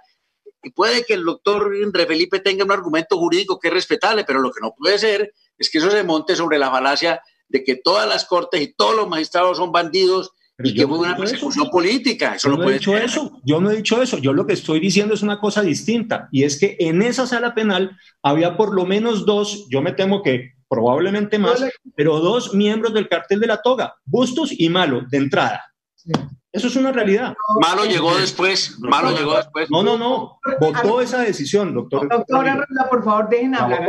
[0.66, 4.40] y puede que el doctor André Felipe tenga un argumento jurídico que es respetable, pero
[4.40, 7.76] lo que no puede ser es que eso se monte sobre la falacia de que
[7.76, 12.34] todas las cortes y todos los magistrados son bandidos y que fue una persecución política.
[12.34, 13.40] Eso yo no, he dicho eso.
[13.44, 14.18] Yo no he dicho eso.
[14.18, 17.54] Yo lo que estoy diciendo es una cosa distinta y es que en esa sala
[17.54, 21.64] penal había por lo menos dos, yo me temo que probablemente más,
[21.94, 25.62] pero dos miembros del cartel de la toga, Bustos y Malo, de entrada.
[26.56, 27.34] Eso es una realidad.
[27.60, 28.78] Malo llegó después.
[28.80, 29.70] Malo llegó después.
[29.70, 30.40] No, no, no.
[30.58, 32.08] Votó esa decisión, doctor.
[32.08, 33.86] Doctora por favor, dejen hablar.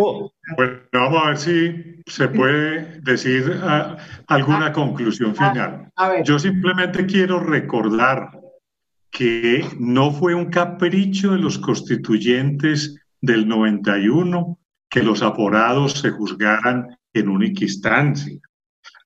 [0.58, 3.96] Bueno, vamos a ver si se puede decir ah,
[4.28, 6.24] alguna ah, conclusión ah, final.
[6.26, 8.32] Yo simplemente quiero recordar
[9.12, 14.60] que no fue un capricho de los constituyentes del 91
[14.90, 18.38] que los aforados se juzgaran en única instancia.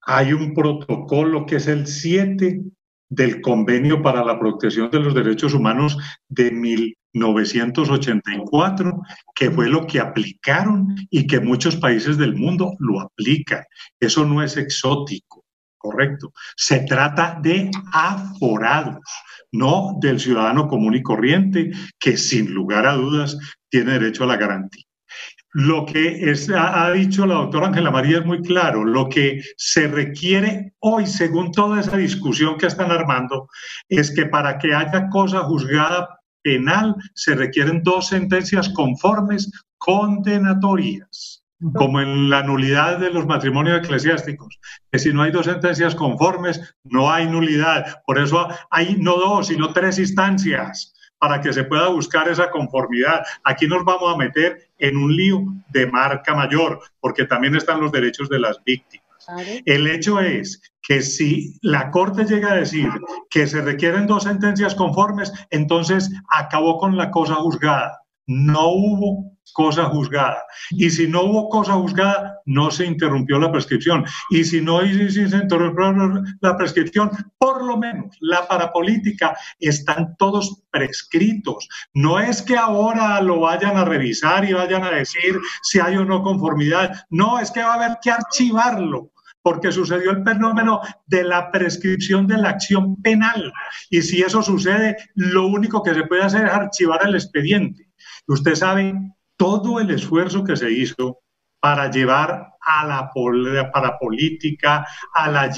[0.07, 2.63] Hay un protocolo que es el 7
[3.11, 5.97] del Convenio para la Protección de los Derechos Humanos
[6.29, 9.01] de 1984,
[9.35, 13.65] que fue lo que aplicaron y que muchos países del mundo lo aplican.
[13.99, 15.43] Eso no es exótico,
[15.77, 16.31] correcto.
[16.55, 19.03] Se trata de aforados,
[19.51, 23.37] no del ciudadano común y corriente, que sin lugar a dudas
[23.69, 24.85] tiene derecho a la garantía.
[25.53, 28.85] Lo que ha, dicho la doctora Ángela María es muy claro.
[28.85, 33.49] Lo que se requiere hoy, según toda esa discusión que están armando,
[33.89, 41.43] es que para que haya cosa juzgada penal se requieren dos sentencias conformes condenatorias,
[41.73, 44.57] como en la nulidad de los matrimonios eclesiásticos,
[44.89, 48.01] que si no hay dos sentencias conformes, no hay nulidad.
[48.05, 50.90] Por eso hay no dos, sino tres instancias
[51.21, 53.23] para que se pueda buscar esa conformidad.
[53.43, 57.91] Aquí nos vamos a meter en un lío de marca mayor, porque también están los
[57.91, 59.05] derechos de las víctimas.
[59.67, 62.89] El hecho es que si la Corte llega a decir
[63.29, 68.01] que se requieren dos sentencias conformes, entonces acabó con la cosa juzgada.
[68.25, 70.43] No hubo cosa juzgada.
[70.71, 74.05] Y si no hubo cosa juzgada, no se interrumpió la prescripción.
[74.29, 75.47] Y si no si se
[76.41, 81.67] la prescripción, por lo menos la parapolítica están todos prescritos.
[81.93, 86.05] No es que ahora lo vayan a revisar y vayan a decir si hay o
[86.05, 87.05] no conformidad.
[87.09, 89.11] No, es que va a haber que archivarlo
[89.43, 93.51] porque sucedió el fenómeno de la prescripción de la acción penal.
[93.89, 97.89] Y si eso sucede, lo único que se puede hacer es archivar el expediente.
[98.27, 98.93] Usted sabe
[99.41, 101.17] todo el esfuerzo que se hizo
[101.59, 103.09] para llevar a la
[103.73, 104.85] parapolítica,
[105.15, 105.49] a la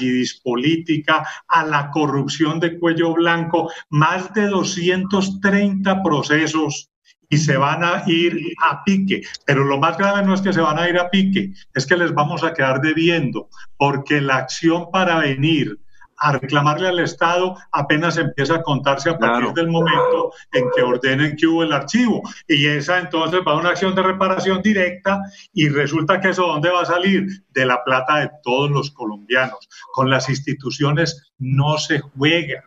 [0.42, 6.88] política, a la corrupción de cuello blanco, más de 230 procesos
[7.28, 9.20] y se van a ir a pique.
[9.44, 11.98] Pero lo más grave no es que se van a ir a pique, es que
[11.98, 15.78] les vamos a quedar debiendo, porque la acción para venir
[16.18, 21.36] a reclamarle al Estado apenas empieza a contarse a partir del momento en que ordenen
[21.36, 22.22] que hubo el archivo.
[22.48, 25.20] Y esa entonces va a una acción de reparación directa
[25.52, 27.26] y resulta que eso dónde va a salir?
[27.50, 29.68] De la plata de todos los colombianos.
[29.92, 32.64] Con las instituciones no se juega.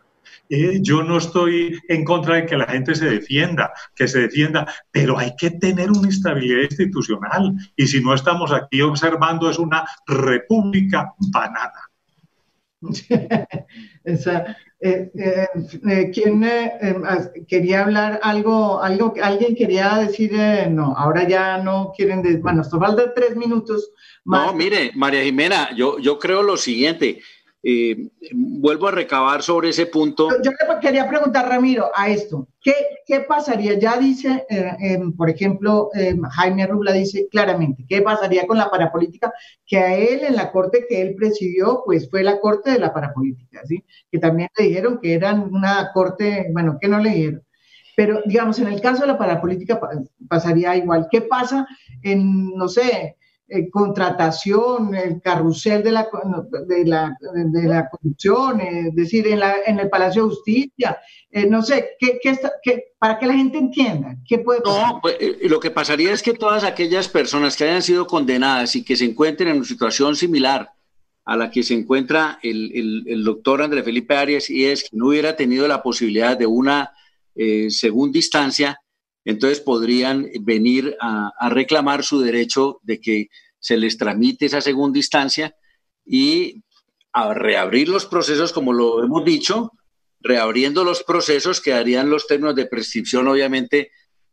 [0.50, 4.66] Eh, yo no estoy en contra de que la gente se defienda, que se defienda,
[4.90, 7.54] pero hay que tener una estabilidad institucional.
[7.76, 11.87] Y si no estamos aquí observando, es una república banana.
[14.80, 15.48] Eh, eh,
[15.90, 16.48] eh, ¿Quién
[17.48, 20.32] quería hablar algo, algo, alguien quería decir,
[20.70, 23.90] no, ahora ya no quieren, bueno, esto falta tres minutos.
[24.24, 27.20] No, mire, María Jimena, yo, yo creo lo siguiente,
[27.62, 30.28] eh, vuelvo a recabar sobre ese punto.
[30.42, 32.72] Yo, le quería preguntar, Ramiro, a esto, ¿qué,
[33.04, 33.78] qué pasaría?
[33.78, 38.70] Ya dice, eh, em, por ejemplo, em, Jaime Rubla dice claramente, ¿qué pasaría con la
[38.70, 39.32] parapolítica?
[39.66, 42.92] Que a él en la corte que él presidió, pues fue la corte de la
[42.94, 43.84] parapolítica, ¿sí?
[44.10, 47.42] Que también le dijeron que eran una corte, bueno, que no le dijeron.
[47.96, 49.80] Pero, digamos, en el caso de la parapolítica
[50.28, 51.08] pasaría igual.
[51.10, 51.66] ¿Qué pasa
[52.04, 53.16] en, no sé,
[53.50, 56.06] eh, contratación, el carrusel de la,
[56.66, 60.98] de la, de la corrupción, es decir, en, la, en el Palacio de Justicia,
[61.30, 64.92] eh, no sé, ¿qué, qué, qué, para que la gente entienda, ¿qué puede pasar?
[64.92, 68.76] No, pues, eh, lo que pasaría es que todas aquellas personas que hayan sido condenadas
[68.76, 70.70] y que se encuentren en una situación similar
[71.24, 74.90] a la que se encuentra el, el, el doctor Andrés Felipe Arias y es que
[74.92, 76.92] no hubiera tenido la posibilidad de una
[77.68, 78.78] segunda instancia,
[79.24, 85.54] entonces podrían venir a, reclamar su derecho de que se les tramite esa segunda instancia
[86.04, 86.62] y
[87.12, 89.72] a reabrir los procesos, como lo hemos dicho,
[90.20, 93.90] reabriendo los procesos quedarían los términos de prescripción, obviamente,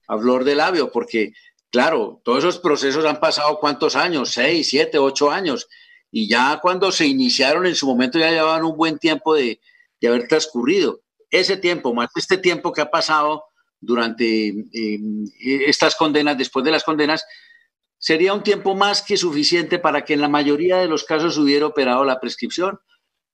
[0.07, 1.33] a flor de labio, porque,
[1.71, 5.67] claro, todos esos procesos han pasado cuántos años, seis, siete, ocho años,
[6.11, 9.59] y ya cuando se iniciaron en su momento ya llevaban un buen tiempo de,
[9.99, 11.01] de haber transcurrido.
[11.29, 13.44] Ese tiempo, más este tiempo que ha pasado,
[13.79, 14.99] durante eh,
[15.67, 17.25] estas condenas, después de las condenas,
[17.97, 21.65] sería un tiempo más que suficiente para que en la mayoría de los casos hubiera
[21.65, 22.79] operado la prescripción.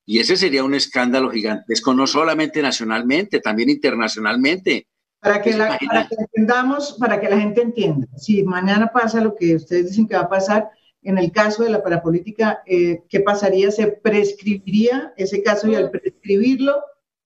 [0.05, 4.87] Y ese sería un escándalo gigantesco, no solamente nacionalmente, también internacionalmente.
[5.19, 5.77] Para que, la,
[6.09, 10.21] entendamos, para que la gente entienda, si mañana pasa lo que ustedes dicen que va
[10.21, 10.69] a pasar,
[11.03, 13.71] en el caso de la parapolítica, eh, ¿qué pasaría?
[13.71, 16.83] ¿Se prescribiría ese caso y al prescribirlo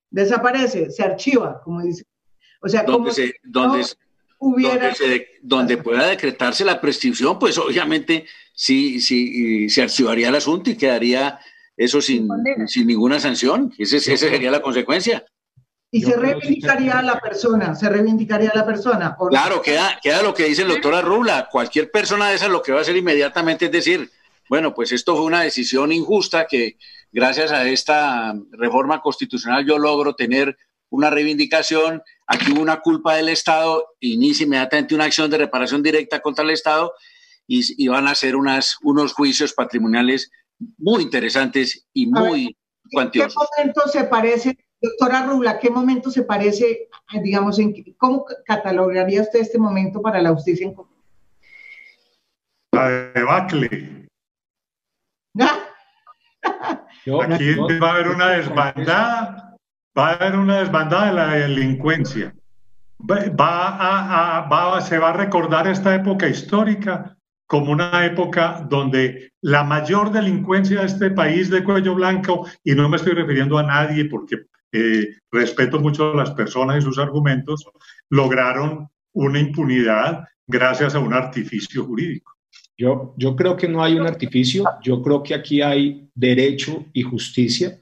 [0.09, 2.05] desaparece, se archiva, como dice
[2.65, 3.85] o sea, donde, se, donde,
[4.39, 4.91] hubiera...
[5.43, 11.39] donde, pueda decretarse la prescripción, pues obviamente sí, sí, se archivaría el asunto y quedaría
[11.77, 12.27] eso sin,
[12.65, 13.71] sin ninguna sanción.
[13.77, 15.23] Ese, esa sería la consecuencia.
[15.91, 19.15] Y se reivindicaría a la persona, se reivindicaría a la persona.
[19.29, 21.47] Claro, queda, queda lo que dice el doctor Arrula.
[21.51, 24.09] Cualquier persona de esas lo que va a hacer inmediatamente es decir,
[24.49, 26.77] bueno, pues esto fue una decisión injusta que
[27.11, 30.57] gracias a esta reforma constitucional yo logro tener
[30.89, 36.21] una reivindicación, aquí hubo una culpa del Estado, inicia inmediatamente una acción de reparación directa
[36.21, 36.93] contra el Estado
[37.47, 40.31] y, van a hacer unas, unos juicios patrimoniales
[40.77, 42.57] muy interesantes y muy
[42.91, 43.35] cuantiosos.
[43.35, 46.89] ¿Qué momento se parece, doctora Rubla, qué momento se parece,
[47.21, 50.95] digamos, en, cómo catalogaría usted este momento para la justicia en común?
[52.71, 54.07] La debacle.
[57.21, 59.54] Aquí va a haber una desbandada
[59.97, 62.35] va a haber una desbandada de la delincuencia.
[62.99, 67.17] Va a, se va a recordar esta época histórica
[67.47, 72.89] como una época donde la mayor delincuencia de este país de cuello blanco, y no
[72.89, 77.63] me estoy refiriendo a nadie porque eh, respeto mucho a las personas y sus argumentos,
[78.09, 82.33] lograron una impunidad gracias a un artificio jurídico.
[82.77, 87.03] Yo, yo creo que no hay un artificio, yo creo que aquí hay derecho y
[87.03, 87.79] justicia.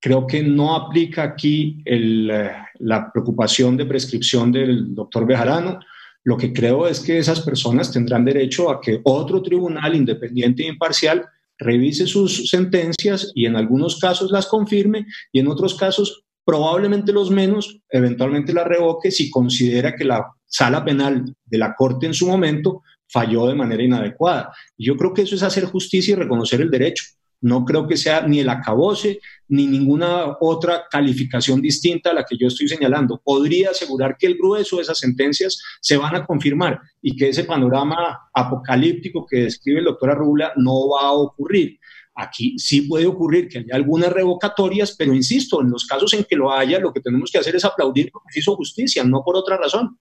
[0.00, 5.80] Creo que no aplica aquí eh, la preocupación de prescripción del doctor Bejarano.
[6.24, 10.68] Lo que creo es que esas personas tendrán derecho a que otro tribunal independiente e
[10.68, 11.24] imparcial
[11.58, 17.30] revise sus sentencias y en algunos casos las confirme y en otros casos probablemente los
[17.30, 22.26] menos, eventualmente la revoque si considera que la sala penal de la Corte en su
[22.26, 24.52] momento falló de manera inadecuada.
[24.78, 27.04] yo creo que eso es hacer justicia y reconocer el derecho.
[27.40, 32.36] No creo que sea ni el acabose ni ninguna otra calificación distinta a la que
[32.36, 33.20] yo estoy señalando.
[33.22, 37.44] Podría asegurar que el grueso de esas sentencias se van a confirmar y que ese
[37.44, 41.78] panorama apocalíptico que describe el doctor Arrula no va a ocurrir.
[42.18, 46.34] Aquí sí puede ocurrir que haya algunas revocatorias, pero insisto, en los casos en que
[46.34, 49.36] lo haya, lo que tenemos que hacer es aplaudir porque se hizo justicia, no por
[49.36, 49.98] otra razón.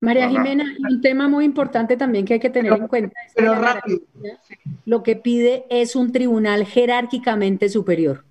[0.00, 3.54] María Jimena, un tema muy importante también que hay que tener en cuenta es pero
[3.54, 4.00] rápido.
[4.86, 8.25] lo que pide es un tribunal jerárquicamente superior.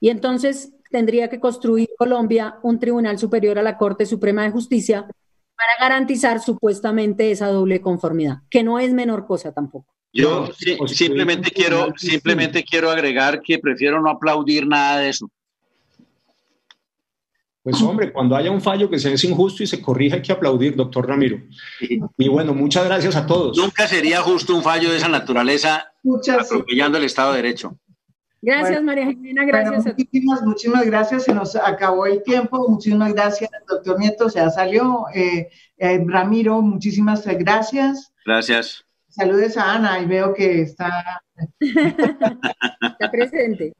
[0.00, 5.06] Y entonces tendría que construir Colombia un tribunal superior a la Corte Suprema de Justicia
[5.06, 9.92] para garantizar supuestamente esa doble conformidad, que no es menor cosa tampoco.
[10.12, 10.48] Yo
[10.86, 15.30] simplemente quiero, simplemente quiero agregar que prefiero no aplaudir nada de eso.
[17.62, 20.74] Pues hombre, cuando haya un fallo que sea injusto y se corrija, hay que aplaudir,
[20.74, 21.42] doctor Ramiro.
[22.16, 23.58] Y bueno, muchas gracias a todos.
[23.58, 25.92] Nunca sería justo un fallo de esa naturaleza
[26.40, 27.78] atropellando el Estado de Derecho.
[28.40, 29.84] Gracias, María Jimena, gracias.
[29.84, 32.68] muchísimas, muchísimas gracias, se nos acabó el tiempo.
[32.68, 35.06] Muchísimas gracias, doctor Nieto, ya salió.
[35.14, 38.12] Eh, eh, Ramiro, muchísimas gracias.
[38.24, 38.84] Gracias.
[39.08, 41.22] Saludes a Ana y veo que está...
[41.58, 43.74] está presente.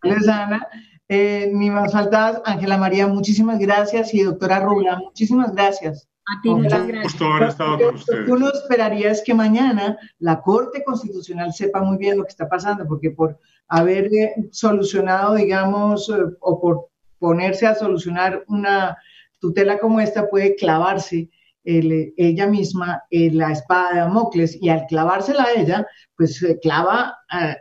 [0.00, 0.68] Saludos a Ana.
[1.08, 6.08] Eh, mi más faltadas, Ángela María, muchísimas gracias y doctora Rubla, muchísimas gracias.
[6.26, 7.20] A ti, muchas gracias.
[7.20, 8.28] haber estado con ustedes.
[8.30, 12.86] Uno esperaría es que mañana la Corte Constitucional sepa muy bien lo que está pasando,
[12.88, 16.88] porque por haber eh, solucionado, digamos, eh, o por
[17.18, 18.96] ponerse a solucionar una
[19.40, 21.28] tutela como esta, puede clavarse
[21.64, 25.86] ella misma la espada de Damocles y al clavársela a ella,
[26.16, 27.56] pues se clava, eh,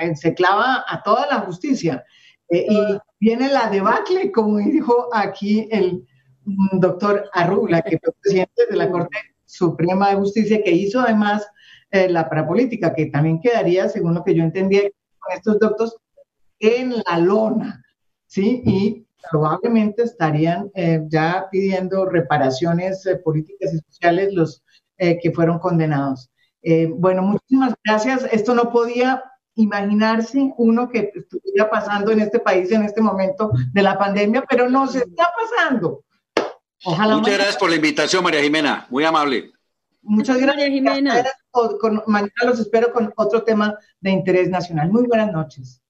[0.00, 2.04] eh, se clava a toda la justicia.
[2.48, 6.06] Eh, y viene la debacle, como dijo aquí el
[6.44, 11.46] mm, doctor Arrula, que fue presidente de la Corte Suprema de Justicia, que hizo además
[12.08, 14.82] la parapolítica, que también quedaría, según lo que yo entendía
[15.18, 15.94] con estos doctores,
[16.58, 17.82] en la lona,
[18.26, 18.62] ¿sí?
[18.64, 24.62] Y probablemente estarían eh, ya pidiendo reparaciones eh, políticas y sociales los
[24.98, 26.30] eh, que fueron condenados.
[26.96, 28.26] bueno, muchísimas gracias.
[28.32, 29.22] Esto no podía
[29.56, 34.68] imaginarse uno que estuviera pasando en este país en este momento de la pandemia, pero
[34.70, 36.04] no se está pasando.
[36.84, 38.86] Ojalá Muchas gracias por la invitación, María Jimena.
[38.90, 39.53] Muy amable.
[40.04, 40.68] Muchas gracias.
[40.68, 41.24] Jimena.
[42.06, 44.90] mañana los espero con otro tema de interés nacional.
[44.90, 45.83] Muy buenas noches.